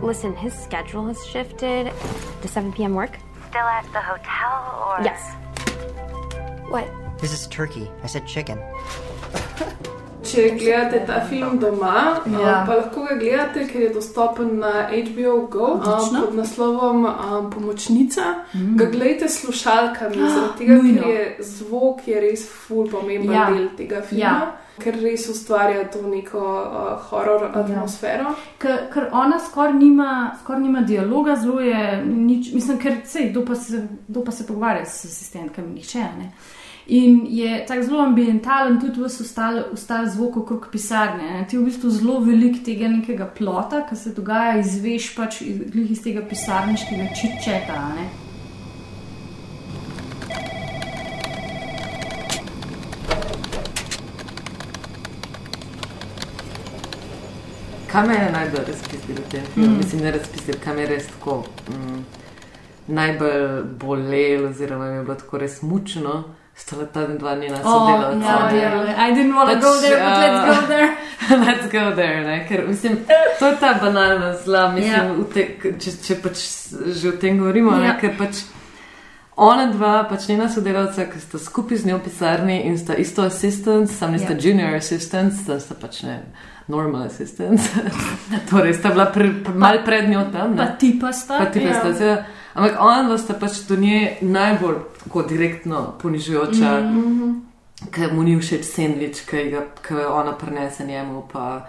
Listen, 0.00 0.36
his 0.36 0.54
schedule 0.54 1.06
has 1.06 1.18
shifted. 1.26 1.90
Does 2.42 2.50
7 2.52 2.72
p.m. 2.72 2.94
work? 2.94 3.18
Still 3.50 3.66
at 3.66 3.84
the 3.92 4.00
hotel 4.00 4.54
or? 4.86 5.02
Yes. 5.02 5.43
What? 6.74 6.90
This 7.20 7.32
is 7.32 7.46
turkey. 7.46 7.86
I 8.02 8.08
said 8.08 8.26
chicken. 8.26 8.58
Če 10.24 10.54
gledate 10.58 11.02
ta 11.06 11.18
film 11.28 11.58
doma, 11.60 12.22
Ja. 12.26 12.38
ja. 12.40 12.54
pa 12.66 12.78
lahko 12.80 13.02
ga 13.06 13.14
gledate, 13.20 13.66
ker 13.68 13.82
je 13.82 13.90
dostopen 13.92 14.54
na 14.58 14.70
HBO 14.88 15.34
Go 15.52 15.66
um, 15.76 15.82
pod 16.16 16.32
naslovom 16.34 17.04
um, 17.04 17.50
Pomočnica. 17.52 18.24
Mm. 18.56 18.72
Ga 18.80 18.86
gledajte 18.90 19.28
s 19.28 19.42
slušalkami, 19.44 20.16
zaradi 20.16 20.58
tega, 20.58 20.78
nujno. 20.80 21.02
ker 21.02 21.10
je 21.12 21.46
zvok 21.52 22.08
je 22.08 22.20
res 22.24 22.46
ful 22.48 22.88
pomemben 22.90 23.30
Ja. 23.36 23.44
ja. 23.44 23.52
del 23.52 23.68
tega 23.76 24.00
filma. 24.02 24.24
Ja. 24.24 24.32
Ja. 24.40 24.50
Ker 24.82 24.96
res 25.04 25.28
ustvarja 25.30 25.84
to 25.92 26.02
neko 26.08 26.40
uh, 26.40 26.96
horor 27.12 27.44
atmosfero. 27.54 28.32
Ker, 28.58 28.88
ker 28.90 29.10
ona 29.14 29.38
skoraj 29.38 29.76
nima, 29.76 30.10
skor 30.40 30.58
nima 30.58 30.80
dialoga, 30.88 31.36
zelo 31.36 31.60
je 31.62 31.84
nič, 32.08 32.50
mislim, 32.56 32.80
ker 32.82 32.98
sej, 33.06 33.28
kdo 33.30 33.44
pa 33.46 33.54
se, 33.54 33.84
kdo 34.08 34.24
pa 34.26 34.32
se 34.34 34.48
pogovarja 34.48 34.88
s 34.88 35.04
asistentkami, 35.04 35.76
nihče. 35.76 36.00
a 36.00 36.12
Ne? 36.18 36.32
In 36.86 37.26
je 37.30 37.64
tako 37.66 37.82
zelo 37.82 38.02
ambientalen, 38.02 38.80
tudi 38.80 39.00
vse 39.00 39.22
ostale, 39.22 39.62
ostale 39.72 40.10
zvok 40.10 40.36
okrog 40.36 40.66
pisarne. 40.72 41.30
Ne? 41.30 41.46
Ti 41.48 41.56
v 41.58 41.64
bistvu 41.64 41.90
zelo 41.90 42.18
velik 42.20 42.60
tega 42.64 42.88
nekega 42.88 43.24
plota, 43.38 43.86
ki 43.88 43.96
se 43.96 44.12
dogaja, 44.12 44.58
izveš 44.60 45.14
pač 45.16 45.40
iz, 45.40 45.62
iz 45.74 46.02
tega 46.04 46.26
pisarniškega 46.28 47.08
čičeta. 47.16 47.72
a 47.72 47.94
Ne? 47.94 48.06
Kaj 57.94 58.06
me 58.06 58.14
je 58.14 58.30
najbolj 58.32 58.64
razpisil 58.66 59.14
v 59.14 59.28
tem 59.30 59.44
filmu? 59.54 59.70
Mm. 59.70 59.76
Mislim, 59.78 60.00
ne 60.02 60.10
razpisil, 60.10 60.54
kaj 60.64 60.74
me 60.74 60.82
je 60.82 60.86
res 60.88 61.04
tako 61.06 61.44
mm, 61.70 62.00
najbolj 62.86 63.62
bolelo, 63.80 64.48
oziroma 64.48 64.90
mi 64.90 64.96
je 64.96 65.04
bilo 65.04 65.14
tako 65.14 65.38
res 65.38 65.62
mučno. 65.62 66.24
Stala 66.56 66.86
ta 66.86 67.06
dva 67.06 67.34
njena 67.34 67.56
Oh, 67.56 67.72
sodelavca. 67.72 68.26
ja, 68.26 68.48
ne. 68.84 68.90
ja, 68.92 69.08
I 69.08 69.12
didn't 69.12 69.34
wanna 69.34 69.54
go 69.54 69.80
there, 69.80 69.96
but 69.96 70.16
let's 70.16 70.60
go 70.60 70.66
there. 70.66 70.96
let's 71.46 71.66
go 71.72 71.94
there, 71.94 72.20
ne? 72.20 72.46
ker 72.48 72.64
mislim, 72.68 72.98
to 73.38 73.46
je 73.46 73.56
ta 73.60 73.74
banalna 73.74 74.34
zla, 74.34 74.68
mislim, 74.68 74.92
Ja. 74.94 75.12
v 75.12 75.24
te, 75.34 75.46
če, 75.80 75.90
če 76.04 76.14
pač 76.22 76.38
že 76.94 77.08
o 77.08 77.12
tem 77.12 77.38
govorimo, 77.38 77.70
Ja. 77.72 77.78
ne? 77.78 77.98
ker 78.00 78.14
pač 78.18 78.42
ona 79.36 79.66
dva, 79.66 80.04
pač 80.04 80.28
njena 80.28 80.48
sodelavca, 80.48 81.04
ki 81.04 81.20
sta 81.20 81.38
skupaj 81.38 81.76
z 81.76 81.86
njo 81.86 81.98
v 81.98 82.02
pisarni 82.02 82.60
in 82.62 82.78
sta 82.78 82.94
isto 82.94 83.22
assistant, 83.22 83.90
sam 83.90 84.12
nista 84.12 84.32
Ja. 84.32 84.38
junior 84.40 84.74
assistant, 84.74 85.32
tam 85.46 85.60
sta 85.60 85.74
pač 85.74 86.02
ne 86.02 86.20
normal 86.68 87.02
assistant, 87.02 87.60
torej 88.50 88.74
sta 88.74 88.90
bila 88.90 89.06
pr, 89.06 89.44
pr, 89.44 89.54
mal 89.54 89.78
pred 89.84 90.08
njo 90.08 90.24
tam. 90.32 90.56
Pa 90.56 90.64
Ne? 90.64 90.76
ti 90.78 90.98
pa 91.00 91.12
sta. 91.12 91.38
Pa 91.38 91.46
ti 91.46 91.60
pa 91.60 91.74
sta, 91.74 91.94
seveda. 91.94 92.24
Ampak 92.54 92.76
ona 92.80 93.18
sta 93.18 93.34
pač 93.34 93.64
do 93.68 93.76
nje 93.76 94.16
najbolj 94.22 94.76
tako 95.04 95.22
direktno 95.22 95.94
ponižujoča, 96.02 96.80
mm 96.80 97.00
Mhm. 97.00 97.32
ker 97.90 98.12
mu 98.12 98.22
ni 98.22 98.36
všeč 98.36 98.64
sendvič, 98.64 99.20
ki 99.20 99.50
ga 99.50 99.60
ga 99.82 100.08
ona 100.10 100.32
prenese 100.32 100.84
njemu. 100.84 101.24
Pa, 101.32 101.66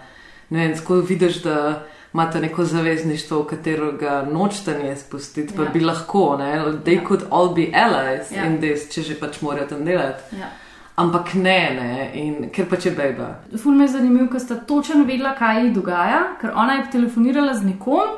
ne 0.50 0.58
vem, 0.60 0.76
tako 0.76 0.94
vidiš, 0.96 1.42
da 1.42 1.82
imata 2.14 2.40
neko 2.40 2.64
zavezništvo, 2.64 3.42
v 3.42 3.46
katerega 3.46 4.22
nočete 4.24 4.78
nje 4.78 4.96
spustiti, 4.96 5.52
pa 5.56 5.62
Ja. 5.62 5.68
bi 5.68 5.80
lahko, 5.80 6.36
ne, 6.38 6.54
they 6.84 6.94
Ja. 6.94 7.04
could 7.08 7.22
all 7.30 7.48
be 7.48 7.66
allies 7.74 8.30
Ja. 8.30 8.44
in 8.44 8.58
this, 8.58 8.88
če 8.88 9.02
že 9.02 9.14
pač 9.14 9.40
morajo 9.42 9.66
tam 9.66 9.84
delati. 9.84 10.22
Ja. 10.32 10.48
Ampak 10.96 11.34
ne, 11.34 11.58
ne, 11.76 12.10
in 12.16 12.50
ker 12.50 12.64
pač 12.70 12.86
je 12.88 12.92
beba. 12.96 13.34
Ful 13.60 13.74
me 13.76 13.84
je 13.84 13.92
zanimivo, 13.98 14.30
ker 14.32 14.40
sta 14.40 14.56
točno 14.56 15.04
vedela, 15.04 15.34
kaj 15.36 15.66
ji 15.66 15.72
dogaja, 15.74 16.22
ker 16.40 16.54
ona 16.56 16.78
je 16.78 16.86
telefonirala 16.94 17.52
z 17.54 17.68
nekom. 17.68 18.14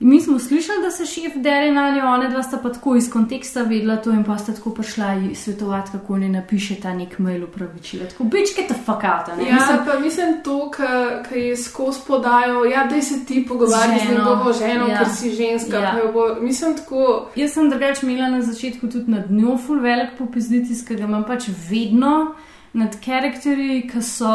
In 0.00 0.08
mi 0.08 0.20
smo 0.20 0.38
slišali, 0.38 0.82
da 0.82 0.90
se 0.90 1.06
šef 1.06 1.34
dere 1.36 1.72
na 1.72 1.90
njo, 1.90 2.04
ona 2.04 2.28
dva 2.28 2.42
sta 2.42 2.58
pa 2.62 2.72
tako 2.72 2.96
iz 2.96 3.10
konteksta 3.12 3.62
vedela 3.62 3.96
to 3.96 4.10
in 4.10 4.24
pa 4.24 4.38
sta 4.38 4.52
tako 4.52 4.70
prišla 4.70 5.12
ji 5.12 5.34
svetovati, 5.34 5.90
kako 5.92 6.18
ne 6.18 6.28
napiše 6.28 6.74
ta 6.74 6.94
nek 6.94 7.18
mail 7.18 7.44
upravičila. 7.44 8.06
Tako, 8.06 8.24
bitch, 8.24 8.56
get 8.56 8.66
the 8.66 8.74
fuck 8.76 9.04
out, 9.04 9.28
a 9.32 9.36
ne? 9.36 9.48
Ja, 9.48 9.54
mislim, 9.54 9.78
pa 9.86 9.98
mislim 9.98 10.40
to, 10.44 10.70
kar 10.70 11.36
je 11.36 11.56
skozi 11.56 12.00
podajo, 12.06 12.64
ja, 12.64 12.84
da 12.84 13.02
se 13.02 13.24
ti 13.26 13.46
pogovarjaš 13.48 14.02
z 14.06 14.10
njegovo 14.10 14.52
ženo, 14.52 14.86
Ja. 14.88 14.98
ker 14.98 15.08
si 15.16 15.30
ženska. 15.30 15.76
Ja. 15.76 15.94
Bo, 16.12 16.34
mislim 16.40 16.76
tako. 16.76 17.28
Jaz 17.36 17.52
sem 17.52 17.70
drugač 17.70 18.02
imela 18.02 18.28
na 18.28 18.42
začetku 18.42 18.86
tudi 18.90 19.10
nad 19.10 19.30
njo 19.30 19.58
ful 19.58 19.80
velik 19.80 20.10
popizditis, 20.18 20.84
ker 20.84 20.96
ga 20.96 21.04
imam 21.04 21.24
pač 21.24 21.48
vedno 21.70 22.34
nad 22.72 22.96
karakterji, 23.04 23.88
ki 23.92 24.02
so 24.02 24.26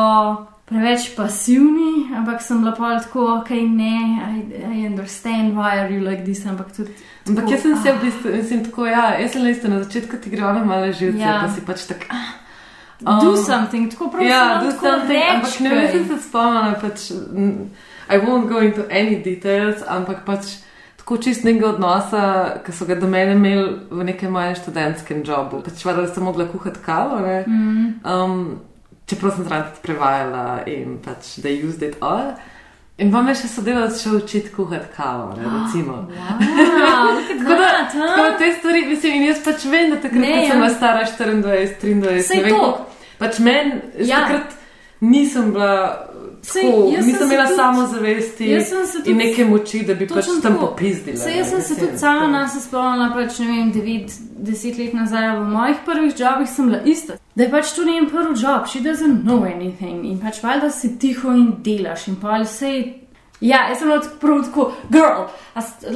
preveč 0.70 1.16
pasivni, 1.18 2.10
ampak 2.18 2.42
sem 2.46 2.60
bila 2.62 2.76
pa 2.78 3.00
tako, 3.02 3.26
ok, 3.40 3.50
ne, 3.50 3.96
I, 4.22 4.42
I 4.70 4.86
understand 4.88 5.58
why 5.58 5.80
are 5.80 5.90
you 5.90 6.02
like 6.06 6.24
this, 6.24 6.46
ampak 6.46 6.72
tudi. 6.76 6.94
Ampak 7.28 7.46
tako, 7.46 7.52
jaz 7.56 7.62
sem 7.62 7.76
se 7.84 7.90
ah. 7.90 7.98
v 7.98 8.04
bistvu, 8.06 8.36
mislim, 8.36 8.64
tako, 8.66 8.86
ja, 8.86 9.06
jaz 9.20 9.32
sem 9.34 9.44
le 9.44 9.52
isto 9.52 9.68
na 9.68 9.82
začetku 9.84 10.22
ti 10.22 10.30
gre 10.30 10.46
ona 10.46 10.64
malo 10.66 10.92
živce, 10.92 11.20
Ja. 11.20 11.40
pa 11.42 11.50
si 11.50 11.66
pač 11.66 11.88
tak. 11.90 12.06
ah, 12.10 12.38
Do 13.00 13.32
um, 13.32 13.44
something, 13.46 13.90
tako 13.92 14.10
prav 14.12 14.24
Ja, 14.28 14.62
do 14.64 14.72
something, 14.72 15.10
reči 15.10 15.36
ampak 15.36 15.60
ne 15.60 15.70
vem, 15.70 15.92
sem 15.92 16.08
se 16.08 16.24
spomnila, 16.28 16.74
pač, 16.82 17.12
mm, 17.12 17.70
I 18.10 18.18
won't 18.18 18.50
go 18.50 18.60
into 18.60 18.86
any 18.92 19.16
details, 19.24 19.84
ampak 19.88 20.26
pač 20.26 20.58
tako 20.98 21.18
čist 21.18 21.44
nekega 21.44 21.74
odnosa, 21.74 22.24
ki 22.66 22.72
so 22.76 22.86
ga 22.86 22.96
do 23.00 23.08
mene 23.08 23.34
imeli 23.34 23.88
v 23.90 24.04
nekem 24.04 24.32
mojem 24.34 24.56
študentskem 24.60 25.24
jobu. 25.26 25.64
Pač 25.66 25.86
valjda, 25.86 26.06
da 26.06 26.14
sem 26.14 26.24
mogla 26.24 26.46
kuhati 26.46 26.84
kavo, 26.86 27.22
ne. 27.26 27.44
Mhm. 27.48 27.94
Um, 28.06 28.60
čeprav 29.10 29.36
sem 29.36 29.44
zraven 29.48 29.76
prevajala 29.84 30.46
in 30.70 30.98
pač 31.06 31.36
they 31.44 31.58
used 31.66 31.84
it 31.84 31.98
all. 32.02 32.34
In 33.00 33.12
pa 33.14 33.22
me 33.24 33.32
še 33.32 33.48
sodelavec 33.48 33.96
šel 34.02 34.18
učiti 34.20 34.50
kuhati 34.52 34.90
kavo, 34.96 35.30
ne, 35.38 35.46
recimo. 35.54 35.94
Wow, 36.12 37.14
look 37.16 37.30
at 37.32 37.38
Tako 37.40 37.56
da, 37.62 37.70
tako 37.94 38.22
da 38.26 38.38
te 38.38 38.50
stvari, 38.58 38.82
mislim, 38.90 39.14
in 39.22 39.28
jaz 39.30 39.40
pač 39.46 39.66
vem, 39.72 39.94
da 39.94 40.02
takrat, 40.04 40.20
Ne, 40.20 40.34
sem 40.36 40.50
ja. 40.50 40.56
bila 40.60 40.70
stara 40.74 41.06
24, 41.08 41.44
23, 41.80 42.22
Sej 42.28 42.42
ne 42.44 42.44
vem, 42.44 42.74
pač 43.22 43.40
meni, 43.40 43.80
Ja. 44.04 44.26
takrat 44.26 44.58
nisem 45.00 45.54
bila. 45.56 46.09
Sej, 46.42 46.62
Tako, 46.62 46.84
nisem 46.90 47.14
se 47.14 47.24
imela 47.24 47.46
tudi- 47.46 47.56
samozavesti 47.56 48.50
jaz 48.50 48.68
sem 48.70 48.86
se 48.86 48.98
tudi- 48.98 49.12
in 49.12 49.18
neke 49.18 49.46
moči, 49.46 49.84
da 49.86 49.94
bi 49.94 50.08
pač 50.08 50.26
tam 50.42 50.58
popizdila. 50.60 51.26
Ne, 51.26 51.38
jaz 51.38 51.50
sem 51.50 51.62
se 51.62 51.76
tudi 51.76 51.98
sama 51.98 52.28
nas 52.28 52.64
spomnila, 52.68 53.12
pač 53.14 53.40
ne 53.40 53.46
vem, 53.48 53.72
9-10 53.72 54.78
let 54.80 54.94
nazaj 54.94 55.38
v 55.40 55.44
mojih 55.50 55.78
prvih 55.86 56.14
jobih 56.20 56.50
sem 56.50 56.66
bila 56.66 56.82
ista. 56.86 57.14
Da 57.36 57.44
je 57.44 57.52
pač 57.52 57.72
to 57.76 57.84
njen 57.84 58.10
prvi 58.10 58.34
job, 58.42 58.68
she 58.68 58.80
doesn't 58.80 59.24
know 59.24 59.44
anything 59.44 60.06
in 60.06 60.20
pač 60.20 60.44
valjda 60.44 60.72
si 60.72 60.98
tiho 61.00 61.32
in 61.32 61.54
delaš 61.64 62.08
in 62.08 62.16
pa 62.16 62.40
vse. 62.42 62.94
Ja, 63.42 63.70
jaz 63.70 63.80
sem 63.80 63.88
prav 64.20 64.42
tako, 64.44 64.72
girl, 64.90 65.22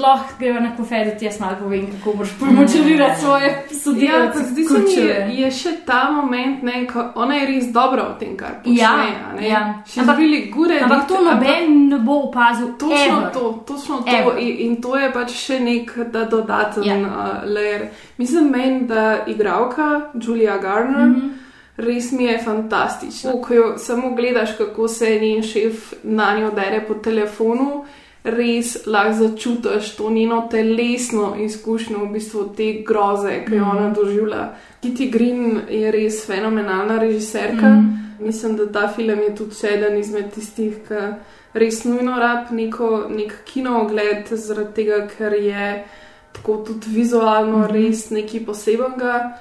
lahko 0.02 0.34
greva 0.40 0.60
na 0.60 0.76
kofe, 0.76 1.06
da 1.06 1.12
ti 1.18 1.26
jaz 1.26 1.40
malo 1.40 1.56
povem, 1.60 1.88
kako 1.92 2.18
boš 2.18 2.30
promočilirati 2.40 3.22
svoje 3.22 3.48
Ja, 3.48 3.80
sodelavce. 3.80 4.44
zdi 4.44 4.64
se 4.66 4.80
mi, 4.80 5.08
je, 5.08 5.28
je 5.34 5.52
še 5.52 5.70
ta 5.86 6.12
moment, 6.12 6.64
ne, 6.64 6.88
ko 6.88 7.04
ona 7.16 7.36
je 7.36 7.46
res 7.48 7.68
dobra 7.74 8.04
v 8.04 8.20
tem, 8.20 8.38
kar 8.38 8.50
počne. 8.64 8.78
Ja, 8.78 8.96
ne. 9.36 9.48
ja. 9.50 9.84
She's 9.86 10.08
really 10.08 10.52
good 10.52 10.72
at 10.72 10.82
ampak 10.82 11.04
it, 11.04 11.08
to 11.08 11.22
noben 11.22 11.90
ne 11.90 12.00
bo 12.00 12.14
opazil. 12.30 12.68
Točno 12.80 12.96
ever. 13.18 13.30
to, 13.34 13.64
točno 13.68 13.98
to. 13.98 14.12
Ever. 14.18 14.38
In, 14.40 14.58
in 14.60 14.82
to 14.82 14.98
je 14.98 15.12
pač 15.14 15.32
še 15.32 15.60
nek 15.60 15.98
da 16.12 16.26
dodaten 16.26 16.84
Ja. 16.84 16.96
uh, 16.96 17.44
layer. 17.46 17.88
Mislim, 18.18 18.50
meni, 18.52 18.88
da 18.88 19.26
igralka 19.28 20.02
Julia 20.14 20.58
Garner. 20.58 21.08
Mm. 21.08 21.16
-hmm. 21.16 21.43
Res 21.78 22.12
mi 22.12 22.24
je 22.24 22.38
fantastična. 22.38 23.32
Ko 23.42 23.54
jo 23.54 23.78
samo 23.78 24.12
gledaš, 24.12 24.58
kako 24.58 24.88
se 24.88 25.20
njen 25.20 25.44
šef 25.44 25.94
na 26.04 26.40
njo 26.40 26.52
dere 26.52 26.86
po 26.88 26.94
telefonu, 26.94 27.86
res 28.24 28.86
lahko 28.86 29.14
začutiš 29.14 29.96
to 29.96 30.10
njeno 30.10 30.48
telesno 30.52 31.36
izkušnjo, 31.40 31.98
v 32.00 32.10
bistvu 32.10 32.54
te 32.58 32.74
groze, 32.84 33.46
ki 33.46 33.56
jo 33.56 33.66
Mhm. 33.66 33.78
ona 33.78 33.90
doživlja. 33.90 34.50
Kitty 34.84 35.12
Green 35.12 35.62
je 35.70 35.92
res 35.92 36.26
fenomenalna 36.26 37.00
režiserka. 37.00 37.70
Mhm. 37.70 37.90
Mislim, 38.20 38.56
da 38.56 38.72
ta 38.72 38.88
film 38.88 39.20
je 39.20 39.36
tudi 39.36 39.56
eden 39.68 39.98
izmed 39.98 40.32
tistih, 40.32 40.74
ki 40.88 40.94
res 41.54 41.84
nujno 41.84 42.20
rab 42.20 42.52
neko, 42.52 43.06
nek 43.10 43.34
kino 43.46 43.82
ogled, 43.82 44.28
zaradi 44.32 44.74
tega, 44.74 45.08
ker 45.08 45.34
je 45.34 45.84
tako 46.34 46.58
tudi 46.58 46.88
vizualno 46.90 47.58
Mhm. 47.58 47.74
res 47.74 48.10
nekaj 48.10 48.46
posebenega, 48.46 49.38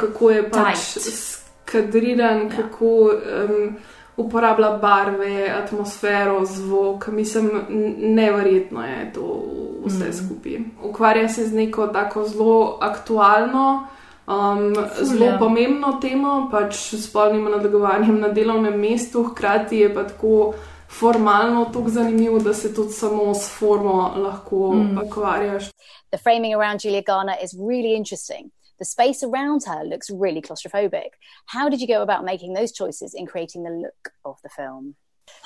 kako 0.00 0.30
je 0.30 0.50
pač 0.50 0.78
tight. 0.94 1.41
Skadriran, 1.72 2.42
ja. 2.42 2.48
kako 2.56 2.86
um, 2.86 3.76
uporablja 4.16 4.70
barve, 4.70 5.48
atmosfero, 5.64 6.44
zvok. 6.44 7.06
Mislim, 7.06 7.50
neverjetno 7.98 8.86
je 8.86 9.12
to 9.12 9.44
vse 9.86 10.08
mm. 10.08 10.12
skupaj. 10.12 10.58
Ukvarja 10.84 11.28
se 11.28 11.46
z 11.46 11.54
neko 11.54 11.86
tako 11.86 12.24
zelo 12.28 12.78
aktualno. 12.80 13.86
Um, 14.26 14.74
Ful, 14.74 15.04
zelo 15.04 15.26
ja. 15.26 15.38
pomembno 15.38 15.98
temo, 16.00 16.48
pač 16.50 16.76
spolnim 16.94 17.48
nadlegovanjem 17.50 18.20
na 18.20 18.28
delovnem 18.28 18.78
mestu, 18.80 19.24
hkrati 19.24 19.76
je 19.76 19.94
pa 19.94 20.04
tako 20.06 20.54
formalno 20.92 21.64
tako 21.64 21.88
zanimivo, 21.88 22.38
da 22.38 22.54
se 22.54 22.74
tudi 22.74 22.92
samo 22.92 23.34
s 23.34 23.48
formo 23.58 24.12
lahko 24.16 24.72
Mm. 24.74 24.98
ukvarjaš. 25.06 25.70
The 26.10 26.18
framing 26.18 26.54
around 26.54 26.84
Julia 26.84 27.02
Garner 27.02 27.36
is 27.44 27.54
really 27.54 27.96
interesting. 27.96 28.50
The 28.82 28.86
space 28.86 29.22
around 29.22 29.62
her 29.66 29.84
looks 29.84 30.10
really 30.10 30.42
claustrophobic. 30.42 31.10
How 31.46 31.68
did 31.68 31.80
you 31.80 31.86
go 31.86 32.02
about 32.02 32.24
making 32.24 32.52
those 32.52 32.72
choices 32.72 33.14
in 33.14 33.26
creating 33.26 33.62
the 33.62 33.70
look 33.70 34.10
of 34.24 34.38
the 34.42 34.48
film? 34.48 34.96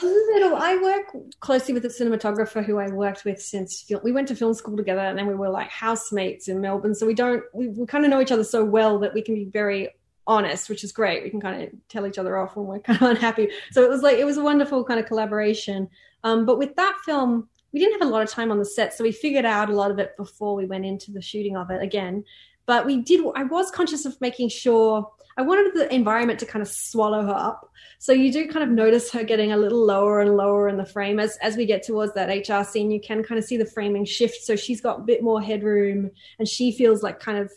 A 0.03 0.07
little. 0.07 0.57
I 0.57 0.79
work 0.79 1.15
closely 1.41 1.75
with 1.75 1.85
a 1.85 1.89
cinematographer 1.89 2.65
who 2.65 2.79
I 2.79 2.89
worked 2.89 3.27
with 3.27 3.39
since 3.43 3.85
we 4.03 4.11
went 4.11 4.29
to 4.29 4.35
film 4.35 4.55
school 4.55 4.75
together, 4.75 5.03
and 5.03 5.19
then 5.19 5.27
we 5.27 5.35
were 5.35 5.51
like 5.51 5.69
housemates 5.69 6.49
in 6.49 6.63
Melbourne. 6.63 6.95
So 6.95 7.05
we 7.05 7.13
don't 7.13 7.43
we, 7.53 7.69
we 7.69 7.85
kind 7.85 8.07
of 8.07 8.11
know 8.11 8.23
each 8.23 8.33
other 8.33 8.43
so 8.43 8.65
well 8.65 8.99
that 9.01 9.13
we 9.13 9.21
can 9.21 9.35
be 9.35 9.45
very 9.45 9.91
honest, 10.27 10.71
which 10.71 10.83
is 10.83 10.93
great. 10.93 11.23
We 11.23 11.29
can 11.29 11.43
kind 11.43 11.63
of 11.63 11.69
tell 11.91 12.07
each 12.07 12.17
other 12.17 12.39
off 12.39 12.57
when 12.57 12.65
we're 12.65 12.79
kind 12.89 13.03
of 13.03 13.11
unhappy. 13.11 13.51
So 13.71 13.83
it 13.83 13.91
was 13.91 14.01
like 14.01 14.17
it 14.17 14.25
was 14.25 14.39
a 14.39 14.43
wonderful 14.43 14.83
kind 14.83 14.99
of 14.99 15.05
collaboration. 15.05 15.91
Um, 16.25 16.47
but 16.47 16.57
with 16.57 16.75
that 16.77 16.97
film, 17.05 17.51
we 17.75 17.81
didn't 17.81 18.01
have 18.01 18.09
a 18.09 18.11
lot 18.11 18.23
of 18.23 18.31
time 18.31 18.51
on 18.51 18.59
the 18.59 18.65
set, 18.65 18.95
so 18.95 19.05
we 19.05 19.13
figured 19.13 19.45
out 19.45 19.69
a 19.69 19.77
lot 19.77 19.91
of 19.91 19.99
it 19.99 20.17
before 20.17 20.55
we 20.55 20.65
went 20.65 20.87
into 20.87 21.13
the 21.13 21.21
shooting 21.21 21.55
of 21.55 21.71
it 21.71 21.83
again. 21.83 22.25
But 22.67 22.87
we 22.87 23.01
did. 23.01 23.25
I 23.35 23.45
was 23.45 23.71
conscious 23.71 24.05
of 24.05 24.21
making 24.21 24.49
sure 24.49 25.11
I 25.39 25.43
wanted 25.43 25.75
the 25.75 25.93
environment 25.95 26.41
to 26.41 26.47
kind 26.47 26.63
of 26.63 26.69
swallow 26.69 27.23
her 27.23 27.35
up. 27.35 27.71
So 27.99 28.13
you 28.13 28.33
do 28.33 28.49
kind 28.49 28.63
of 28.63 28.71
notice 28.71 29.11
her 29.13 29.23
getting 29.23 29.53
a 29.53 29.57
little 29.57 29.85
lower 29.85 30.21
and 30.21 30.37
lower 30.37 30.69
in 30.69 30.77
the 30.77 30.85
frame 30.85 31.19
as 31.19 31.37
as 31.39 31.57
we 31.57 31.67
get 31.67 31.85
towards 31.85 32.15
that 32.15 32.29
HR 32.29 32.65
scene. 32.65 32.91
You 32.91 33.01
can 33.01 33.23
kind 33.23 33.39
of 33.39 33.45
see 33.45 33.57
the 33.57 33.67
framing 33.67 34.05
shift. 34.05 34.43
So 34.43 34.57
she's 34.57 34.81
got 34.81 35.01
a 35.01 35.03
bit 35.03 35.23
more 35.23 35.41
headroom, 35.41 36.11
and 36.39 36.49
she 36.49 36.73
feels 36.73 37.03
like 37.03 37.21
kind 37.21 37.39
of 37.39 37.53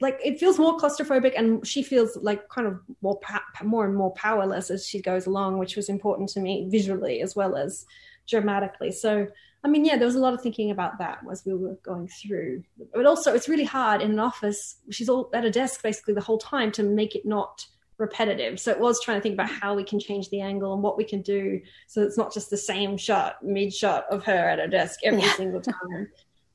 like 0.00 0.20
it 0.24 0.38
feels 0.38 0.58
more 0.58 0.78
claustrophobic, 0.78 1.34
and 1.36 1.66
she 1.66 1.82
feels 1.82 2.16
like 2.16 2.48
kind 2.48 2.66
of 2.68 2.80
more 3.02 3.18
more 3.62 3.84
and 3.84 3.96
more 3.96 4.12
powerless 4.14 4.70
as 4.70 4.86
she 4.86 5.02
goes 5.02 5.26
along, 5.26 5.58
which 5.58 5.76
was 5.76 5.88
important 5.88 6.28
to 6.30 6.40
me 6.40 6.68
visually 6.70 7.20
as 7.20 7.34
well 7.34 7.56
as 7.56 7.84
dramatically. 8.28 8.92
So. 8.92 9.28
I 9.64 9.68
mean, 9.68 9.84
yeah, 9.84 9.96
there 9.96 10.06
was 10.06 10.14
a 10.14 10.20
lot 10.20 10.34
of 10.34 10.42
thinking 10.42 10.70
about 10.70 10.98
that 10.98 11.20
as 11.30 11.42
we 11.46 11.54
were 11.54 11.76
going 11.82 12.06
through. 12.08 12.62
But 12.92 13.06
also, 13.06 13.32
it's 13.34 13.48
really 13.48 13.64
hard 13.64 14.02
in 14.02 14.10
an 14.10 14.18
office. 14.18 14.76
She's 14.90 15.08
all 15.08 15.30
at 15.32 15.44
a 15.44 15.50
desk 15.50 15.82
basically 15.82 16.12
the 16.14 16.20
whole 16.20 16.36
time 16.38 16.70
to 16.72 16.82
make 16.82 17.14
it 17.14 17.24
not 17.24 17.64
repetitive. 17.96 18.60
So 18.60 18.70
it 18.72 18.78
was 18.78 19.00
trying 19.02 19.18
to 19.18 19.22
think 19.22 19.34
about 19.34 19.48
how 19.48 19.74
we 19.74 19.84
can 19.84 19.98
change 19.98 20.28
the 20.28 20.40
angle 20.40 20.74
and 20.74 20.82
what 20.82 20.96
we 20.98 21.04
can 21.04 21.22
do 21.22 21.60
so 21.86 22.02
it's 22.02 22.18
not 22.18 22.34
just 22.34 22.50
the 22.50 22.56
same 22.56 22.96
shot, 22.96 23.36
mid 23.42 23.72
shot 23.72 24.04
of 24.10 24.24
her 24.24 24.32
at 24.50 24.58
her 24.58 24.66
desk 24.66 25.00
every 25.04 25.22
Yeah. 25.22 25.32
single 25.34 25.60
time. 25.60 26.08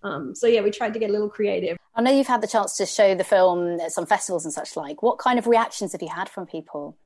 Um, 0.03 0.35
so 0.35 0.47
yeah, 0.47 0.61
we 0.61 0.69
tried 0.69 0.93
to 0.93 0.99
get 0.99 1.09
a 1.09 1.13
little 1.13 1.29
creative. 1.29 1.77
I 1.95 2.01
know 2.01 2.11
you've 2.11 2.27
had 2.27 2.41
the 2.41 2.47
chance 2.47 2.77
to 2.77 2.85
show 2.85 3.15
the 3.15 3.23
film 3.23 3.79
at 3.79 3.91
some 3.91 4.05
festivals 4.05 4.45
and 4.45 4.53
such 4.53 4.75
like. 4.75 5.01
What 5.01 5.17
kind 5.17 5.39
of 5.39 5.47
reactions 5.47 5.93
have 5.93 6.01
you 6.01 6.09
had 6.09 6.29
from 6.29 6.45
people? 6.45 6.97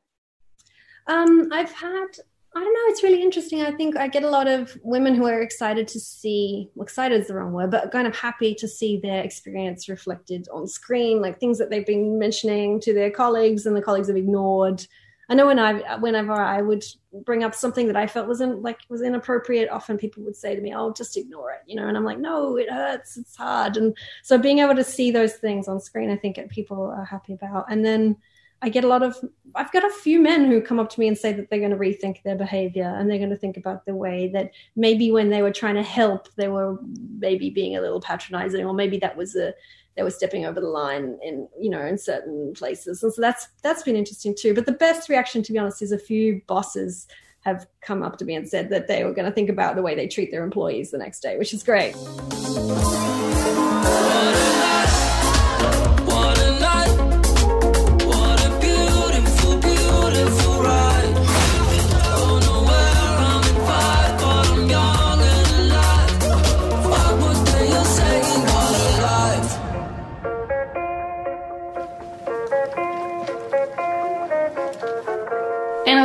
Um, 1.08 1.50
I've 1.52 1.72
had, 1.72 2.08
I 2.56 2.60
don't 2.60 2.74
know, 2.74 2.92
it's 2.92 3.02
really 3.02 3.24
interesting. 3.24 3.62
I 3.62 3.72
think 3.72 3.98
I 3.98 4.08
get 4.08 4.22
a 4.24 4.30
lot 4.30 4.48
of 4.48 4.78
women 4.84 5.16
who 5.16 5.26
are 5.26 5.42
excited 5.42 5.88
to 5.88 6.00
see, 6.00 6.70
well, 6.76 6.84
excited 6.84 7.20
is 7.22 7.28
the 7.28 7.34
wrong 7.34 7.52
word, 7.52 7.72
but 7.72 7.92
kind 7.92 8.06
of 8.06 8.16
happy 8.16 8.54
to 8.56 8.68
see 8.68 8.98
their 8.98 9.24
experience 9.24 9.90
reflected 9.90 10.48
on 10.54 10.68
screen, 10.68 11.20
like 11.20 11.40
things 11.40 11.58
that 11.58 11.72
they've 11.72 11.86
been 11.86 12.20
mentioning 12.20 12.80
to 12.82 12.94
their 12.94 13.10
colleagues 13.10 13.66
and 13.66 13.76
the 13.76 13.82
colleagues 13.82 14.08
have 14.08 14.18
ignored. 14.18 14.86
I 15.30 15.34
know 15.34 15.48
when 15.48 15.58
I, 15.58 15.96
whenever 15.98 16.34
I 16.34 16.62
would 16.62 16.84
bring 17.26 17.44
up 17.44 17.56
something 17.56 17.88
that 17.88 17.96
I 17.96 18.06
felt 18.06 18.28
wasn't 18.28 18.62
like 18.62 18.82
was 18.88 19.02
inappropriate, 19.02 19.70
often 19.70 19.98
people 19.98 20.22
would 20.24 20.36
say 20.36 20.54
to 20.56 20.62
me, 20.62 20.76
"Oh, 20.76 20.92
just 20.94 21.18
ignore 21.18 21.52
it," 21.52 21.62
you 21.66 21.76
know. 21.76 21.88
And 21.88 21.96
I'm 21.98 22.04
like, 22.04 22.20
"No, 22.20 22.58
it 22.58 22.70
hurts. 22.70 23.18
It's 23.18 23.36
hard." 23.36 23.78
And 23.78 23.98
so 24.22 24.38
being 24.38 24.60
able 24.60 24.76
to 24.76 24.84
see 24.84 25.12
those 25.12 25.34
things 25.36 25.68
on 25.68 25.80
screen, 25.80 26.12
I 26.12 26.18
think 26.18 26.38
people 26.50 26.84
are 26.84 27.06
happy 27.06 27.34
about. 27.34 27.72
And 27.72 27.86
then 27.86 28.18
I 28.64 28.70
get 28.70 28.86
a 28.86 28.88
lot 28.88 29.04
of, 29.04 29.18
I've 29.56 29.74
got 29.74 29.84
a 29.84 29.90
few 29.90 30.22
men 30.22 30.46
who 30.46 30.62
come 30.62 30.80
up 30.80 30.90
to 30.92 31.00
me 31.00 31.10
and 31.10 31.18
say 31.18 31.34
that 31.34 31.50
they're 31.50 31.60
going 31.60 31.72
to 31.72 31.78
rethink 31.78 32.24
their 32.24 32.38
behavior 32.38 32.96
and 32.98 33.10
they're 33.10 33.18
going 33.18 33.30
to 33.30 33.36
think 33.36 33.58
about 33.58 33.86
the 33.86 33.94
way 33.94 34.30
that 34.30 34.52
maybe 34.78 35.12
when 35.12 35.30
they 35.30 35.42
were 35.42 35.52
trying 35.52 35.76
to 35.76 35.84
help, 35.84 36.34
they 36.38 36.48
were 36.48 36.78
maybe 37.20 37.50
being 37.50 37.76
a 37.76 37.82
little 37.82 38.00
patronizing, 38.00 38.66
or 38.66 38.74
maybe 38.74 38.98
that 39.00 39.18
was 39.18 39.36
a, 39.36 39.54
they 39.98 40.04
were 40.04 40.10
stepping 40.10 40.46
over 40.46 40.62
the 40.62 40.68
line 40.68 41.20
in, 41.22 41.46
you 41.60 41.70
know, 41.70 41.86
in 41.86 41.98
certain 41.98 42.54
places. 42.54 43.04
And 43.04 43.14
so 43.14 43.20
that's, 43.20 43.50
that's 43.64 43.84
been 43.84 43.98
interesting 43.98 44.34
too. 44.34 44.54
But 44.54 44.66
the 44.66 44.72
best 44.72 45.10
reaction, 45.10 45.44
to 45.44 45.52
be 45.52 45.60
honest, 45.60 45.82
is 45.82 45.92
a 45.92 46.00
few 46.00 46.42
bosses 46.48 47.06
have 47.42 47.68
come 47.82 48.02
up 48.02 48.18
to 48.20 48.26
me 48.26 48.36
and 48.36 48.48
said 48.48 48.70
that 48.70 48.88
they 48.88 49.04
were 49.04 49.14
going 49.14 49.28
to 49.28 49.36
think 49.36 49.50
about 49.50 49.76
the 49.76 49.82
way 49.82 49.94
they 49.94 50.08
treat 50.08 50.32
their 50.32 50.46
employees 50.46 50.92
the 50.92 50.98
next 50.98 51.20
day, 51.20 51.38
which 51.38 51.54
is 51.54 51.64
great. 51.64 51.94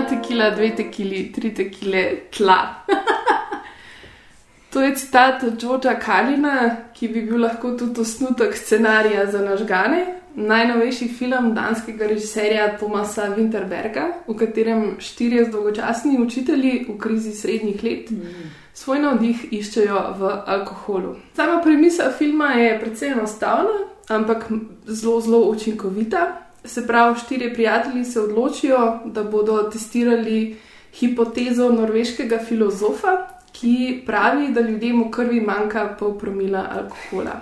Tekila, 0.09 0.51
dve 0.51 0.71
tekili, 0.77 1.23
tri 1.33 1.55
tekile, 1.55 2.05
tla. 2.37 2.59
to 4.73 4.83
je 4.83 4.94
citat 4.97 5.42
od 5.42 5.61
Georgea 5.61 5.99
Kalina, 6.01 6.77
ki 6.94 7.09
bi 7.09 7.23
bil 7.23 7.42
lahko 7.42 7.73
tudi 7.79 8.01
osnutek 8.01 8.57
scenarija 8.57 9.27
za 9.27 9.42
nažgane. 9.42 10.07
Najnovejši 10.38 11.09
film 11.18 11.55
danskega 11.55 12.07
režiserja 12.07 12.77
Tomasa 12.79 13.27
Winterberga, 13.37 14.05
v 14.29 14.37
katerem 14.38 14.85
štirje 15.03 15.49
dolgočasni 15.51 16.21
učitelji 16.23 16.87
v 16.88 16.99
krizi 16.99 17.33
srednjih 17.35 17.83
let 17.83 18.12
svoj 18.79 19.01
navdih 19.03 19.47
iščejo 19.53 20.01
v 20.18 20.33
alkoholu. 20.47 21.16
Sama 21.37 21.59
premisa 21.62 22.12
filma 22.18 22.53
je 22.55 22.77
precej 22.81 23.14
enostavna, 23.16 23.87
ampak 24.09 24.47
zelo, 24.87 25.21
zelo 25.21 25.40
učinkovita. 25.51 26.27
Se 26.68 26.87
pravi, 26.87 27.18
štirje 27.18 27.54
prijatelji 27.54 28.04
se 28.04 28.20
odločijo, 28.20 28.98
da 29.04 29.22
bodo 29.24 29.62
testirali 29.72 30.57
hipotezo 30.92 31.70
norveškega 31.72 32.38
filozofa, 32.48 33.16
ki 33.52 34.02
pravi, 34.07 34.52
da 34.52 34.61
ljudem 34.61 35.02
v 35.02 35.11
krvi 35.11 35.40
manjka 35.40 35.87
pol 35.98 36.18
promila 36.18 36.66
alkohola. 36.76 37.38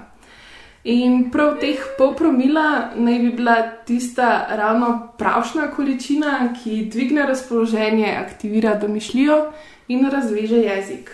In 0.86 1.30
prav 1.34 1.56
teh 1.58 1.82
pol 1.98 2.14
promila 2.14 2.92
naj 2.94 3.18
bi 3.18 3.30
bila 3.34 3.56
tista 3.88 4.46
ravno 4.54 5.12
pravšna 5.18 5.70
količina, 5.74 6.54
ki 6.54 6.84
dvigne 6.92 7.26
razpoloženje, 7.26 8.14
aktivira 8.20 8.74
domišljijo 8.78 9.40
in 9.88 10.10
razveže 10.10 10.62
jezik. 10.62 11.10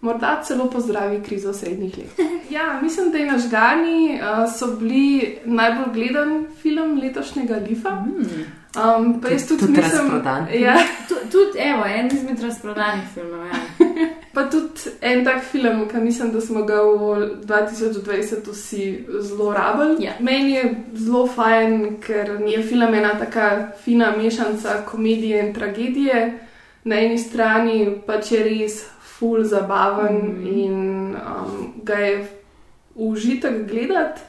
Morda 0.00 0.42
celo 0.44 0.70
pozdravi 0.70 1.22
krizo 1.22 1.52
srednjih 1.52 1.98
let. 1.98 2.06
Ja, 2.50 2.80
mislim, 2.82 3.10
da 3.10 3.18
je 3.18 3.26
nažgani 3.26 4.20
uh, 4.20 4.52
so 4.58 4.66
bili 4.66 5.38
najbolj 5.44 5.92
gledan 5.94 6.46
film 6.62 7.00
letošnjega 7.02 7.54
Lifa. 7.68 7.90
Um, 8.76 9.20
pa 9.20 9.28
jaz 9.28 9.48
tudi 9.48 9.60
Tudi 9.60 9.72
mislim, 9.72 10.00
razprodan. 10.00 10.46
ja, 10.52 10.76
Tudi, 11.32 11.58
evo, 11.58 11.84
en 11.86 12.06
izmed 12.12 12.40
razprodanih 12.42 13.04
filmov. 13.14 13.46
Ja. 13.46 13.52
pa 14.34 14.50
tudi 14.50 14.80
en 15.00 15.24
tak 15.24 15.44
film, 15.44 15.88
ki 15.88 15.96
mislim, 15.96 16.32
da 16.32 16.40
smo 16.40 16.62
ga 16.62 16.74
v 16.82 17.30
2020 17.46 18.50
vsi 18.52 19.06
zelo 19.20 19.52
rabili. 19.52 20.04
Ja. 20.04 20.12
Meni 20.20 20.52
je 20.52 20.74
zelo 20.94 21.26
fajn, 21.26 21.96
ker 22.00 22.40
je 22.46 22.62
film 22.62 22.94
ena 22.94 23.18
taka 23.18 23.68
fina 23.84 24.12
mešanca 24.16 24.82
komedije 24.90 25.46
in 25.48 25.54
tragedije. 25.54 26.38
Na 26.84 27.00
eni 27.00 27.18
strani 27.18 27.96
pač 28.06 28.32
je 28.32 28.42
res 28.44 28.84
full 29.18 29.44
zabaven 29.44 30.16
mm. 30.16 30.46
in 30.46 30.76
um, 31.16 31.72
ga 31.84 31.94
je 31.94 32.28
užitek 32.94 33.66
gledati, 33.68 34.20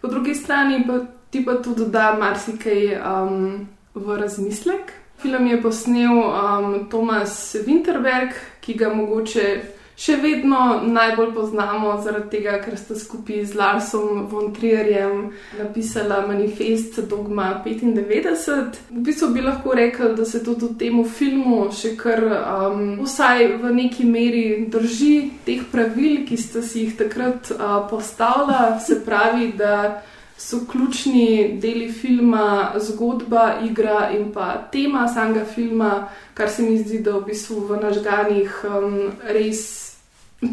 po 0.00 0.08
drugi 0.08 0.34
strani 0.34 0.84
pa 0.86 0.98
ti 1.30 1.44
pa 1.44 1.54
tudi 1.62 1.86
da 1.86 2.16
marsikaj 2.18 2.96
um, 2.96 3.68
v 3.94 4.16
razmislek. 4.16 4.92
Film 5.20 5.46
je 5.46 5.62
posnel 5.62 6.18
um, 6.18 6.88
Tomas 6.90 7.56
Winterberg, 7.66 8.32
ki 8.60 8.74
ga 8.74 8.88
mogoče 8.94 9.60
še 10.00 10.16
vedno 10.16 10.80
najbolj 10.88 11.32
poznamo, 11.34 11.92
zaradi 12.00 12.38
tega, 12.38 12.56
ker 12.64 12.78
sta 12.80 12.96
skupaj 12.96 13.42
z 13.50 13.58
Larsom 13.58 14.24
von 14.30 14.48
Trierjem 14.56 15.26
napisala 15.58 16.22
manifest 16.26 17.02
Dogma 17.10 17.50
95. 17.64 18.78
V 18.90 19.02
bistvu 19.04 19.28
bi 19.34 19.44
lahko 19.44 19.76
rekel, 19.76 20.14
da 20.16 20.24
se 20.24 20.40
tudi 20.44 20.70
v 20.70 20.78
tem 20.80 21.02
filmu 21.04 21.66
še 21.76 21.92
kar 22.00 22.22
um, 22.24 22.86
vsaj 23.04 23.44
v 23.60 23.74
neki 23.76 24.06
meri 24.08 24.46
drži 24.72 25.16
teh 25.44 25.66
pravil, 25.72 26.24
ki 26.24 26.38
ste 26.40 26.64
si 26.64 26.86
jih 26.86 26.96
takrat 26.96 27.52
uh, 27.52 27.82
postavila, 27.90 28.78
se 28.80 29.02
pravi, 29.04 29.52
da 29.58 30.00
so 30.40 30.62
ključni 30.64 31.60
deli 31.60 31.90
filma 31.92 32.72
zgodba, 32.80 33.60
igra 33.68 34.08
in 34.16 34.30
pa 34.32 34.54
tema 34.72 35.04
samega 35.12 35.44
filma, 35.44 36.08
kar 36.34 36.48
se 36.48 36.64
mi 36.64 36.78
zdi, 36.80 37.02
da 37.04 37.18
v 37.18 37.26
bistvu 37.28 37.66
v 37.68 37.82
nažganih 37.84 38.64
um, 38.64 38.98
res 39.28 39.79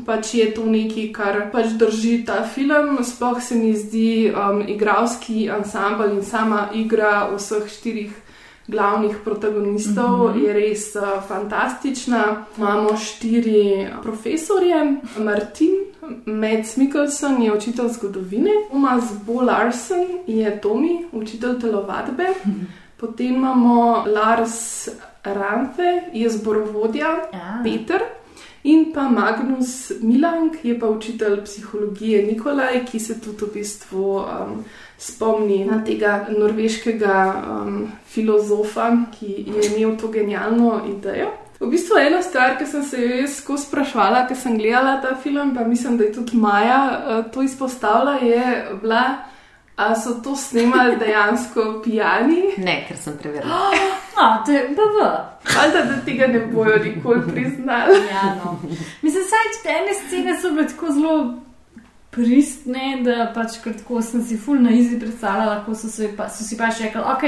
pač 0.05 0.33
je 0.33 0.51
to 0.53 0.65
nekaj, 0.65 1.11
kar 1.15 1.41
pač 1.51 1.75
drži 1.79 2.25
ta 2.25 2.43
film. 2.43 2.97
Sploh 3.03 3.41
se 3.41 3.55
mi 3.55 3.73
zdi 3.73 4.31
um, 4.31 4.61
igralski 4.67 5.49
ansambl 5.49 6.11
in 6.11 6.23
sama 6.23 6.69
igra 6.73 7.29
vseh 7.35 7.67
štirih. 7.67 8.23
Glavnih 8.67 9.15
protagonistov 9.23 10.11
mm 10.11 10.33
-hmm. 10.33 10.43
je 10.43 10.53
res 10.53 10.95
uh, 10.95 11.23
fantastična. 11.27 12.45
Imamo 12.57 12.97
štiri 12.97 13.87
profesorje, 14.03 14.99
Martin, 15.17 15.71
Mads 16.25 16.77
Mikkelsen 16.77 17.41
je 17.41 17.53
učitelj 17.53 17.87
zgodovine, 17.89 18.51
Thomas 18.69 19.03
Bo 19.25 19.41
Larsen 19.41 20.07
je 20.27 20.61
Tomi, 20.61 21.05
učitelj 21.11 21.59
telovadbe, 21.59 22.23
mm 22.23 22.49
-hmm. 22.51 22.65
potem 22.97 23.35
imamo 23.35 24.03
Lars 24.07 24.89
Ranthe, 25.23 26.03
je 26.13 26.29
zborovodja, 26.29 27.07
Ja. 27.33 27.61
Peter. 27.63 28.01
In 28.63 28.91
pa 28.93 29.09
Magnus 29.09 29.91
Milang 30.01 30.55
je 30.63 30.79
pa 30.79 30.87
učitelj 30.87 31.43
psihologije 31.43 32.25
Nikolaj, 32.25 32.85
ki 32.85 32.99
se 32.99 33.19
tudi 33.21 33.45
v 33.45 33.53
bistvu 33.53 34.17
um, 34.17 34.63
spomni 34.97 35.65
na 35.65 35.83
tega 35.85 36.25
norveškega 36.29 37.17
um, 37.33 37.91
filozofa, 38.05 38.91
ki 39.19 39.45
je 39.47 39.69
imel 39.71 39.97
to 39.97 40.07
genialno 40.07 40.81
idejo. 40.89 41.31
V 41.59 41.69
bistvu 41.69 41.97
ena 41.97 42.21
stvar, 42.21 42.57
ki 42.57 42.65
sem 42.65 42.83
se 42.83 43.01
jo 43.01 43.27
skozi 43.27 43.65
sprašvala, 43.65 44.27
ker 44.27 44.37
sem 44.37 44.57
gledala 44.57 44.99
ta 45.01 45.15
film, 45.21 45.55
pa 45.55 45.63
mislim, 45.65 45.97
da 45.97 46.03
je 46.03 46.13
tudi 46.13 46.37
Maja 46.37 46.81
uh, 46.91 47.31
to 47.31 47.41
izpostavila, 47.41 48.17
je 48.21 48.67
bila, 48.81 49.26
a 49.77 49.95
so 49.95 50.13
to 50.23 50.35
snemali 50.35 50.97
dejansko 50.97 51.81
pijani. 51.83 52.41
Ne, 52.57 52.85
ker 52.87 52.97
sem 52.97 53.17
preverila. 53.17 53.71
A, 54.21 54.43
to 54.45 54.51
je 54.51 54.63
BV. 54.69 55.03
Valjda, 55.55 55.81
da 55.85 55.97
tega 56.05 56.27
ne 56.27 56.39
bojo 56.39 56.77
nikoli 56.83 57.21
priznali. 57.33 57.99
Ja, 58.11 58.35
no. 58.35 58.59
Mislim, 59.01 59.23
saj 59.23 59.75
ene 59.75 59.93
scene 59.93 60.41
so 60.41 60.49
bile 60.51 60.67
tako 60.67 60.91
zelo 60.91 61.33
pristne, 62.09 63.01
da 63.05 63.31
pač 63.35 63.59
kar 63.63 63.75
tako 63.77 64.01
sem 64.01 64.23
si 64.25 64.37
ful 64.37 64.57
na 64.61 64.73
izi 64.73 64.97
predstavljala, 64.99 65.59
lahko 65.59 65.75
so, 65.75 65.89
se, 65.93 66.09
pa, 66.17 66.29
so 66.29 66.43
si 66.43 66.57
pač 66.57 66.81
rekli, 66.81 67.01
ok, 67.01 67.25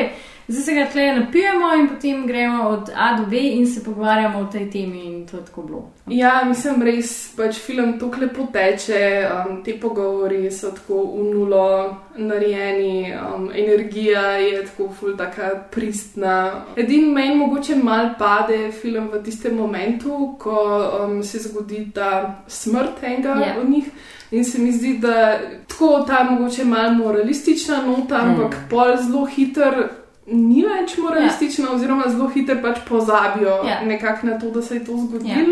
zdaj 0.49 0.63
se 0.63 0.73
ga 0.73 0.85
tle 0.91 1.13
napijemo 1.15 1.73
in 1.79 1.87
potem 1.87 2.27
gremo 2.27 2.63
od 2.63 2.89
A 2.95 3.17
do 3.17 3.25
B 3.25 3.37
in 3.37 3.67
se 3.67 3.83
pogovarjamo 3.83 4.39
o 4.39 4.45
tej 4.45 4.69
temi 4.71 5.05
in 5.05 5.27
to 5.27 5.37
je 5.37 5.45
tako 5.45 5.61
bilo. 5.61 5.89
Ja, 6.07 6.43
mislim, 6.47 6.81
res 6.83 7.33
pač 7.37 7.55
film 7.61 7.99
tako 7.99 8.21
lepo 8.21 8.47
teče, 8.53 9.01
um, 9.29 9.63
te 9.63 9.75
pogovori 9.79 10.51
so 10.51 10.71
tako 10.71 11.03
v 11.15 11.23
nulo 11.33 11.95
narejeni, 12.17 13.13
um, 13.35 13.49
energija 13.55 14.21
je 14.21 14.65
tako 14.65 14.89
ful 14.99 15.17
taka 15.17 15.49
pristna. 15.71 16.51
Edin 16.77 17.11
meni 17.13 17.35
mogoče 17.35 17.75
mal 17.75 18.09
pade 18.19 18.71
film 18.71 19.09
v 19.13 19.23
tistem 19.23 19.55
momentu, 19.55 20.35
ko 20.39 20.57
um, 21.05 21.23
se 21.23 21.39
zgodi 21.39 21.91
ta 21.93 22.35
smrt 22.47 23.03
enega 23.03 23.29
Ja. 23.29 23.35
yeah. 23.35 23.61
od 23.61 23.69
njih. 23.69 23.85
In 24.31 24.43
se 24.45 24.59
mi 24.59 24.71
zdi, 24.71 24.97
da 24.97 25.39
tako 25.67 26.03
ta 26.07 26.23
mogoče 26.23 26.63
malo 26.65 26.93
moralistična 26.93 27.81
nota, 27.85 28.15
ampak 28.17 28.51
Mm. 28.53 28.69
pol 28.69 28.97
zelo 28.97 29.25
hiter. 29.25 29.89
Ni 30.31 30.63
več 30.63 30.97
moralistična, 30.97 31.65
ja. 31.65 31.71
oziroma 31.71 32.03
zelo 32.09 32.27
hitro 32.29 32.55
pač 32.61 32.77
pozabijo 32.89 33.49
Ja. 33.65 33.81
nekako 33.85 34.27
na 34.27 34.39
to, 34.39 34.49
da 34.49 34.61
se 34.61 34.75
je 34.75 34.85
to 34.85 34.91
zgodilo. 34.97 35.29
Ja, 35.29 35.45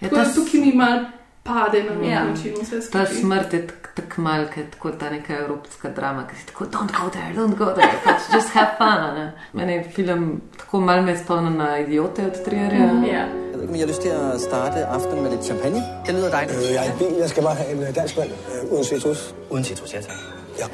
Tako 0.00 0.16
da 0.16 0.24
ta 0.24 0.30
s- 0.30 0.34
tukaj 0.34 0.60
mi 0.60 0.72
mal 0.74 0.98
pade 1.44 1.82
na 1.84 2.08
Ja. 2.08 2.24
način 2.24 2.52
vse 2.62 2.76
Ta 2.76 2.82
skupaj. 2.82 3.06
smrt 3.06 3.52
je 3.52 3.66
tako 3.66 3.78
tak 3.96 4.18
mal, 4.18 4.44
kot 4.46 4.64
tako 4.70 4.90
ta 4.90 5.10
neka 5.10 5.32
evropska 5.34 5.88
drama, 5.90 6.26
ki 6.26 6.36
si 6.36 6.46
tako, 6.46 6.64
don't 6.64 6.92
go 6.94 7.08
there, 7.10 7.34
don't 7.36 7.56
go 7.56 7.64
there, 7.66 7.92
pač 8.04 8.20
just 8.34 8.48
have 8.48 8.68
fun. 8.78 9.14
Ne? 9.14 9.32
Meni 9.52 9.72
je 9.72 9.84
film 9.94 10.40
tako 10.58 10.80
mal 10.80 11.02
me 11.02 11.16
spomnil 11.18 11.52
na 11.52 11.78
idiote 11.78 12.26
od 12.26 12.44
Trierja. 12.44 12.78
Ja. 13.06 13.24
Jeg 13.24 13.28
ved 13.54 13.62
ikke, 13.62 13.68
om 13.68 13.74
I 13.74 13.78
har 13.80 13.86
lyst 13.86 14.02
til 14.02 14.08
at 14.08 14.40
starte 14.40 14.86
aftenen 14.86 15.22
med 15.22 15.30
lidt 15.30 15.44
champagne? 15.44 15.82
Det 16.06 16.14
lyder 16.14 16.30
dejligt. 16.30 16.56
Øh, 16.58 16.74
jeg 16.74 16.86
er 16.86 16.94
i 16.94 16.98
bil. 16.98 17.16
Jeg 17.20 17.28
skal 17.28 17.42
bare 17.42 17.54
have 17.54 17.70
en 17.76 17.82
øh, 17.82 17.94
dansk 17.94 18.16
vand 18.16 18.30
øh, 18.30 18.72
uden 18.72 18.84
citrus. 18.84 19.34
Uden 19.50 19.64
citrus, 19.64 19.94
ja 19.94 20.00
tak. 20.00 20.16
Ja. 20.58 20.66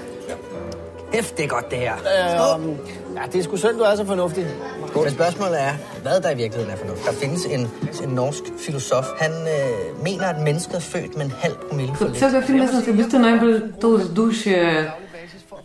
Hæft, 1.13 1.37
det 1.37 1.45
er 1.45 1.49
godt, 1.49 1.71
det 1.71 1.79
her. 1.79 1.93
Øh, 1.95 2.69
ja, 3.17 3.23
det 3.33 3.39
er 3.39 3.43
sgu 3.43 3.57
synd, 3.57 3.77
du 3.77 3.83
er 3.83 3.97
så 3.97 4.05
fornuftig. 4.07 4.47
Men 4.95 5.11
spørgsmålet 5.11 5.63
er, 5.63 5.73
hvad 6.03 6.21
der 6.21 6.31
i 6.31 6.37
virkeligheden 6.37 6.71
er 6.75 6.77
fornuft. 6.77 7.05
Der 7.07 7.13
findes 7.13 7.45
en, 7.45 7.61
en 8.03 8.09
norsk 8.15 8.43
filosof. 8.59 9.05
Han 9.21 9.31
øh, 9.33 10.03
mener, 10.05 10.27
at 10.27 10.41
mennesket 10.43 10.75
er 10.75 10.81
født 10.81 11.17
med 11.17 11.25
en 11.25 11.33
halv 11.39 11.55
promille 11.69 11.95
for 11.97 12.05
lidt. 12.05 12.17
Vsega 12.17 12.41
filma 12.41 12.67
sem 12.67 12.83
se 12.85 12.93
v 12.93 12.97
bistvu 12.97 13.19
najbolj 13.19 13.61
to 13.81 13.89
vzdušje 13.89 14.91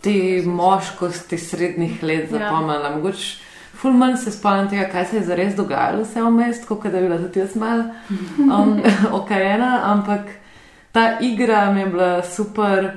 te 0.03 0.41
moškosti 0.45 1.37
srednjih 1.37 2.03
let 2.03 2.19
Ja. 2.31 2.37
zapomnila. 2.37 2.95
Mogoče 2.95 3.37
ful 3.73 3.91
manj 3.93 4.17
se 4.23 4.31
spomnim 4.31 4.69
tega, 4.69 4.83
kaj 4.91 5.05
se 5.09 5.17
je 5.17 5.23
zares 5.25 5.55
dogajalo 5.55 6.03
vse 6.03 6.21
vmes, 6.21 6.57
kot 6.67 6.83
da 6.83 6.97
je 6.97 7.03
bila 7.03 7.17
tudi 7.17 7.39
jaz 7.39 7.55
mal 7.55 7.83
um, 8.39 8.81
okajena, 9.19 9.81
ampak 9.91 10.19
ta 10.91 11.17
igra 11.21 11.71
mi 11.73 11.79
je 11.79 11.85
bila 11.85 12.21
super 12.35 12.91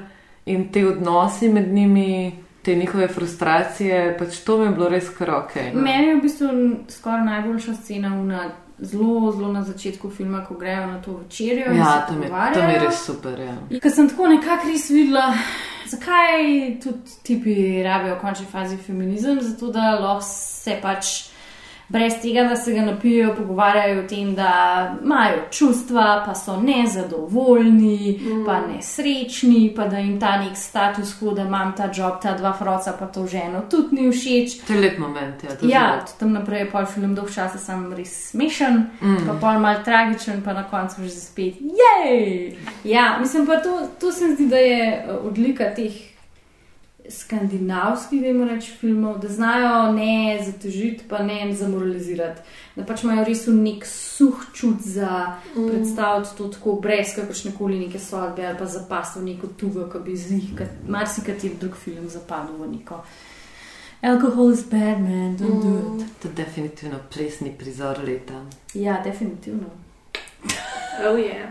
in 0.46 0.68
te 0.72 0.86
odnosi 0.86 1.48
med 1.48 1.72
njimi, 1.74 2.32
te 2.62 2.74
njihove 2.74 3.08
frustracije, 3.08 4.16
pač 4.18 4.38
to 4.46 4.58
mi 4.58 4.64
je 4.64 4.70
bilo 4.70 4.88
res 4.88 5.10
kar 5.18 5.30
ok. 5.30 5.56
no. 5.74 5.82
Meni 5.82 6.08
je 6.08 6.14
v 6.16 6.22
bistvu 6.22 6.48
skoraj 6.88 7.24
najboljša 7.24 7.74
scena 7.74 8.10
na 8.10 8.48
zelo, 8.78 9.32
zelo 9.32 9.52
na 9.52 9.62
začetku 9.62 10.10
filma, 10.10 10.44
ko 10.44 10.54
grejo 10.54 10.86
na 10.86 11.02
to 11.02 11.16
večerjo. 11.16 11.72
Ja, 11.72 12.06
to 12.08 12.14
mi, 12.14 12.26
to 12.54 12.62
mi 12.62 12.72
je 12.72 12.80
res 12.80 13.04
super. 13.06 13.40
Ja. 13.40 13.56
Ker 13.80 13.90
sem 13.92 14.08
tako 14.08 14.28
nekako 14.28 14.68
res 14.68 14.90
videla, 14.90 15.30
zakaj 15.88 16.42
tudi 16.82 17.16
tipi 17.22 17.56
rabijo 17.82 18.14
v 18.14 18.20
končni 18.20 18.46
fazi 18.50 18.76
feminizem, 18.76 19.40
zato 19.40 19.70
da 19.72 19.94
lahko 20.00 20.26
se 20.26 20.78
pač 20.82 21.35
brez 21.88 22.14
tega, 22.22 22.42
da 22.44 22.56
se 22.56 22.72
ga 22.74 22.82
napijejo, 22.82 23.34
pogovarjajo 23.34 24.00
o 24.00 24.06
tem, 24.08 24.34
da 24.34 24.50
imajo 25.04 25.38
čustva, 25.50 26.22
pa 26.26 26.34
so 26.34 26.56
nezadovoljni, 26.60 28.20
mm. 28.22 28.44
pa 28.46 28.60
nesrečni, 28.66 29.72
pa 29.76 29.86
da 29.88 29.98
jim 29.98 30.20
ta 30.20 30.36
nek 30.38 30.56
status 30.56 31.14
quo, 31.20 31.34
da 31.34 31.42
imam 31.42 31.72
ta 31.76 31.90
job, 31.94 32.20
ta 32.22 32.34
dva 32.36 32.52
froca, 32.52 32.92
pa 32.98 33.06
to 33.06 33.26
ženo 33.26 33.62
tudi 33.70 33.96
ni 33.96 34.10
všeč. 34.12 34.66
To 34.66 34.72
je 34.72 34.80
lep 34.80 34.98
moment. 34.98 35.44
Ja, 35.44 35.50
Ja, 35.68 36.00
tudi 36.00 36.18
tam 36.18 36.32
naprej 36.32 36.60
je 36.60 36.70
pol 36.70 36.86
film 36.86 37.14
dolg 37.14 37.30
časa, 37.34 37.58
sem 37.58 37.92
res 37.92 38.30
smešen, 38.30 38.86
Mm. 39.00 39.12
mm. 39.12 39.26
pa 39.26 39.34
pol 39.40 39.60
mal 39.60 39.84
tragičen, 39.84 40.42
pa 40.42 40.52
na 40.52 40.64
koncu 40.68 41.02
že 41.02 41.10
spet. 41.10 41.54
Jej! 41.60 42.56
Ja, 42.84 43.16
mislim 43.20 43.46
pa 43.46 43.56
to, 43.56 43.88
to 44.00 44.12
se 44.12 44.24
mi 44.26 44.34
zdi, 44.34 44.46
da 44.48 44.56
je 44.56 44.82
eh, 44.92 45.12
odlika 45.24 45.64
teh 45.74 46.15
skandinavskih, 47.10 48.20
da 48.20 48.26
jim 48.26 48.42
reč 48.44 48.70
filmov, 48.80 49.18
da 49.18 49.28
znajo 49.28 49.92
ne 49.92 50.38
zatežiti, 50.46 51.04
pa 51.08 51.18
ne 51.18 51.54
zamoralizirati. 51.54 52.40
Da 52.76 52.84
pač 52.84 53.02
imajo 53.02 53.24
res 53.24 53.46
nek 53.46 53.86
suh 53.86 54.46
čut 54.54 54.80
za 54.80 55.26
Mm. 55.56 55.68
predstaviti 55.68 56.36
to 56.36 56.48
tako 56.48 56.72
brez 56.72 57.14
kakršne 57.14 57.52
koli 57.58 57.78
neke 57.78 57.98
sodbe 57.98 58.46
ali 58.46 58.58
pa 58.58 58.66
zapasti 58.66 59.18
v 59.18 59.24
neko 59.24 59.46
tugo, 59.48 59.86
ki 59.86 59.98
bi 60.00 60.16
z 60.16 60.30
njih 60.30 60.50
marsikateri 60.88 61.54
drug 61.60 61.74
film 61.74 62.08
zapadel 62.08 62.56
v 62.56 62.68
neko. 62.68 63.02
Alcohol 64.02 64.52
is 64.52 64.62
bad, 64.62 65.00
man, 65.00 65.36
don't 65.36 65.62
do 65.62 65.68
Mm. 65.68 66.00
it. 66.00 66.06
To 66.22 66.28
je 66.28 66.34
definitivno 66.34 66.98
plesni 67.14 67.52
prizor 67.58 67.98
leta. 68.04 68.44
Ja, 68.74 69.00
definitivno. 69.04 69.66
Oh, 71.00 71.16
yeah. 71.18 71.48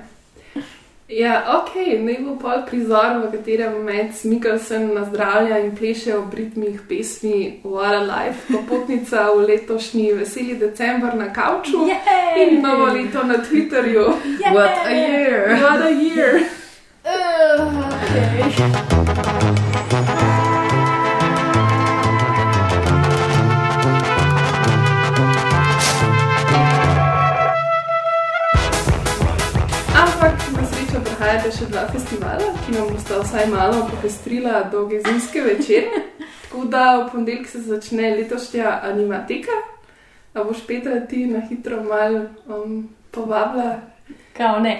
Ja, 1.08 1.62
ok, 1.62 1.76
naj 2.02 2.16
bo 2.26 2.34
pol 2.42 2.64
prizor, 2.66 3.20
v 3.22 3.28
katerem 3.30 3.84
Mads 3.86 4.24
Mikkelsen 4.26 4.88
nazdravlja 4.96 5.60
in 5.62 5.76
pleše 5.78 6.18
ob 6.18 6.34
ritmih 6.34 6.82
pesmi 6.90 7.62
What 7.64 7.94
a 7.94 8.02
Life, 8.02 8.50
popotnica 8.50 9.30
v 9.30 9.46
letošnji 9.46 10.14
veseli 10.18 10.58
december 10.58 11.14
na 11.14 11.30
kavču 11.34 11.86
Jej! 11.86 12.50
in 12.50 12.62
novo 12.62 12.86
leto 12.90 13.24
na 13.24 13.38
Twitterju. 13.38 14.18
Jej! 14.42 14.54
What 14.54 14.78
a 14.82 14.90
year! 14.90 15.62
What 15.62 15.82
a 15.86 15.94
year! 15.94 16.42
Uh, 17.06 17.86
okay. 20.02 20.55
Prihajata 31.26 31.52
še 31.58 31.66
dva 31.72 31.84
festivala, 31.90 32.48
ki 32.62 32.74
nam 32.76 32.90
bosta 32.94 33.16
vsaj 33.18 33.48
malo 33.50 33.80
popestrila 33.90 34.60
dolge 34.70 35.00
zimske 35.02 35.42
večere. 35.42 36.02
Tako 36.44 36.66
da 36.70 36.82
v 37.00 37.08
ponedeljek 37.12 37.48
se 37.50 37.62
začne 37.66 38.12
letošnja 38.20 38.74
animateka. 38.86 39.56
A 40.38 40.44
boš 40.46 40.62
Petra 40.68 41.00
ti 41.10 41.24
na 41.26 41.40
hitro 41.50 41.80
mal 41.84 42.14
um, 42.46 42.76
povabila? 43.10 43.80
Kao 44.38 44.60
ne. 44.62 44.76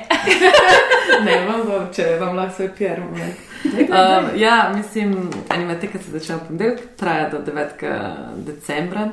ne, 1.26 1.40
vam 1.48 1.64
bom, 1.66 1.88
če 1.96 2.06
vam 2.22 2.38
lahko 2.38 2.60
svoj 2.60 2.70
PR 2.78 3.02
moment. 3.02 3.42
Um, 3.66 4.28
ja, 4.38 4.60
mislim, 4.76 5.16
animateka 5.50 5.98
se 6.04 6.14
začne 6.14 6.38
v 6.38 6.50
ponedeljek, 6.52 6.84
traja 7.00 7.32
do 7.34 7.40
9. 7.48 7.88
decembra, 8.46 9.08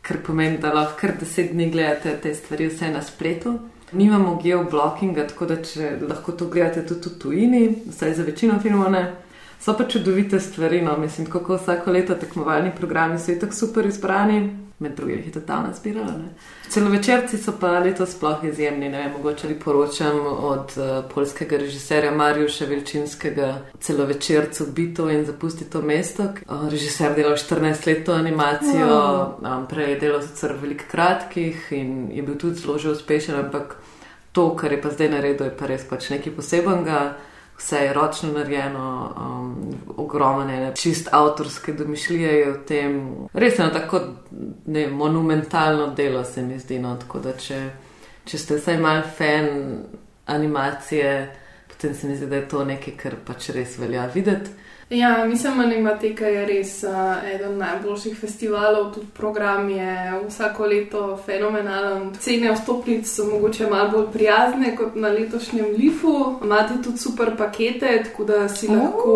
kar 0.00 0.22
pomeni, 0.24 0.56
da 0.62 0.72
lahko 0.72 0.96
kar 1.02 1.12
10 1.20 1.52
dni 1.52 1.68
gledate 1.74 2.16
te 2.22 2.32
stvari 2.34 2.70
vse 2.72 2.88
na 2.96 3.04
spletu. 3.04 3.58
Nimamo 3.92 4.36
geoblockinga, 4.42 5.26
tako 5.26 5.46
da 5.50 5.56
če 5.62 5.96
lahko 6.08 6.32
to 6.32 6.46
gledate 6.46 6.84
tudi 6.86 7.10
v 7.10 7.18
tujini, 7.18 7.62
vsaj 7.90 8.14
za 8.14 8.26
večino 8.26 8.60
filmov 8.62 8.92
ne. 8.94 9.02
So 9.60 9.76
pa 9.76 9.84
čudovite 9.84 10.40
stvari, 10.40 10.82
no, 10.82 10.96
mislim, 10.96 11.26
kot 11.26 11.60
vsako 11.60 11.92
leto 11.92 12.14
tekmovalni 12.14 12.70
programi 12.76 13.18
so 13.18 13.34
tako 13.40 13.52
super 13.54 13.86
izbrani, 13.86 14.56
med 14.78 14.92
drugim 14.96 15.18
je 15.26 15.32
totalno 15.32 15.68
zbirala. 15.76 16.12
Ne. 16.12 16.28
Celovečerci 16.68 17.38
so 17.38 17.52
pa 17.60 17.78
letos 17.78 18.14
sploh 18.16 18.44
izjemni, 18.44 18.88
ne 18.88 18.98
vem, 18.98 19.12
mogoče 19.12 19.48
li 19.48 19.58
poročam 19.60 20.16
od 20.26 20.72
uh, 20.76 21.04
polskega 21.14 21.56
režiserja 21.56 22.10
Marijuša 22.10 22.64
Velčinskega 22.64 23.58
celovečercu 23.80 24.66
Bito 24.72 25.10
in 25.10 25.24
Zapusti 25.26 25.64
to 25.70 25.82
mesto. 25.82 26.22
Uh, 26.22 26.68
režiser 26.70 27.14
delal 27.14 27.36
14 27.36 27.86
let 27.86 28.04
to 28.06 28.12
animacijo, 28.12 28.86
Wow. 28.86 29.58
um, 29.58 29.66
prej 29.68 29.90
je 29.90 30.00
delal 30.00 30.22
sicer 30.22 30.54
veliko 30.62 30.84
kratkih 30.90 31.68
in 31.70 32.08
je 32.12 32.22
bil 32.22 32.38
tudi 32.38 32.54
zelo 32.54 32.78
že 32.78 32.90
uspešen, 32.90 33.34
ampak 33.34 33.76
to, 34.32 34.56
kar 34.56 34.72
je 34.72 34.82
pa 34.82 34.88
zdaj 34.88 35.08
naredil, 35.08 35.46
je 35.46 35.56
pa 35.58 35.66
res 35.66 35.84
pač 35.90 36.10
nekaj 36.10 36.32
posebenega. 36.32 37.16
Vse 37.60 37.76
je 37.76 37.92
ročno 37.92 38.32
narejeno, 38.32 38.84
um, 39.20 39.74
ogromne, 39.96 40.72
čist 40.76 41.08
avtorske 41.12 41.74
domišljije 41.76 42.30
je 42.38 42.52
v 42.52 42.54
tem. 42.64 42.94
Res 43.34 43.58
je 43.58 43.64
eno 43.64 43.74
tako 43.74 44.00
ne, 44.66 44.86
monumentalno 44.88 45.90
delo, 45.94 46.24
se 46.24 46.42
mi 46.42 46.58
zdi. 46.58 46.78
No, 46.80 46.94
tako 46.96 47.20
da, 47.20 47.34
če, 47.36 47.60
če 48.24 48.40
ste 48.40 48.56
vsaj 48.56 48.80
mal 48.80 49.02
fan 49.16 49.50
animacije, 50.32 51.12
potem 51.70 51.94
se 51.94 52.08
mi 52.08 52.16
zdi, 52.16 52.26
da 52.26 52.36
je 52.36 52.48
to 52.48 52.64
nekaj, 52.64 52.96
kar 52.96 53.16
pač 53.26 53.50
res 53.56 53.78
velja 53.78 54.08
videti. 54.14 54.50
Ja, 54.90 55.24
mislim, 55.24 55.60
Animateka 55.60 56.26
je 56.26 56.46
res 56.46 56.72
uh, 56.82 57.20
eden 57.34 57.58
najboljših 57.58 58.16
festivalov, 58.18 58.88
tudi 58.94 59.06
program 59.14 59.68
je 59.70 59.92
vsako 60.26 60.66
leto 60.66 61.02
fenomenalen. 61.26 62.08
Cene 62.18 62.50
vstopnic 62.56 63.06
so 63.06 63.28
mogoče 63.30 63.68
malo 63.70 63.90
bolj 63.90 64.08
prijazne 64.12 64.74
kot 64.76 64.98
na 64.98 65.08
letošnjem 65.14 65.70
Lifu. 65.78 66.16
Imate 66.42 66.82
tudi 66.82 66.98
super 66.98 67.36
pakete, 67.38 68.00
tako 68.08 68.24
da 68.24 68.48
si 68.48 68.66
oh. 68.66 68.74
lahko 68.74 69.14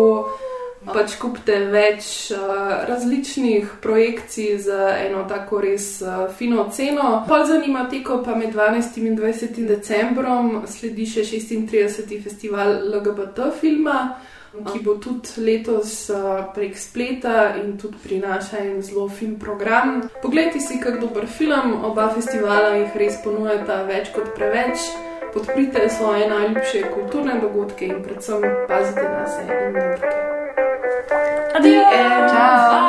pač 0.93 1.17
kupite 1.21 1.57
več 1.71 2.31
uh, 2.35 2.85
različnih 2.89 3.77
projekcij 3.81 4.57
za 4.67 4.91
eno 4.99 5.25
tako 5.29 5.61
res 5.65 6.01
uh, 6.01 6.27
fino 6.37 6.67
ceno. 6.71 7.23
Pol 7.27 7.45
za 7.45 7.57
Animateko 7.59 8.21
pa 8.25 8.35
med 8.35 8.53
12. 8.55 9.01
in 9.01 9.17
20. 9.17 9.65
decembrom 9.67 10.63
sledi 10.67 11.05
še 11.09 11.25
36. 11.25 12.15
festival 12.23 12.79
LGBT 12.93 13.51
filma 13.59 13.99
ki 14.63 14.79
bo 14.79 14.95
tudi 14.95 15.43
letos 15.43 16.09
uh, 16.09 16.45
prek 16.55 16.77
spleta 16.79 17.55
in 17.59 17.77
tudi 17.77 17.97
prinaša 18.03 18.57
en 18.63 18.81
zelo 18.81 19.09
fin 19.09 19.39
program. 19.39 20.01
Poglejte 20.21 20.59
si, 20.59 20.79
kak 20.79 20.99
dober 21.01 21.27
film, 21.27 21.73
oba 21.83 22.07
festivala 22.15 22.75
jih 22.77 22.95
res 22.95 23.19
ponujata 23.23 23.83
več 23.89 24.13
kot 24.15 24.31
preveč. 24.37 24.87
Podprite 25.35 25.89
svoje 25.89 26.29
najljubše 26.29 26.85
kulturne 26.93 27.41
dogodke 27.41 27.91
in 27.91 27.99
predvsem 28.03 28.47
pazite 28.69 29.03
na 29.03 29.27
sebe 29.27 29.59
in 29.67 29.73
druge. 29.75 30.64
Adijo! 31.55 31.83
Ciao! 32.31 32.83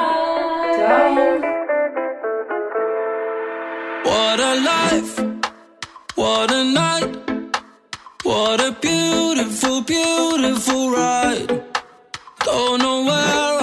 Ciao! 0.77 1.15
What 4.05 4.41
a 4.41 4.53
life, 4.71 5.15
what 6.17 6.51
a 6.51 6.65
night, 6.65 7.13
what 8.25 8.61
a 8.61 8.73
beautiful, 8.81 9.83
beautiful 9.83 10.91
ride. 10.91 11.63
Don't 12.45 12.79
know 12.83 13.05
where 13.05 13.56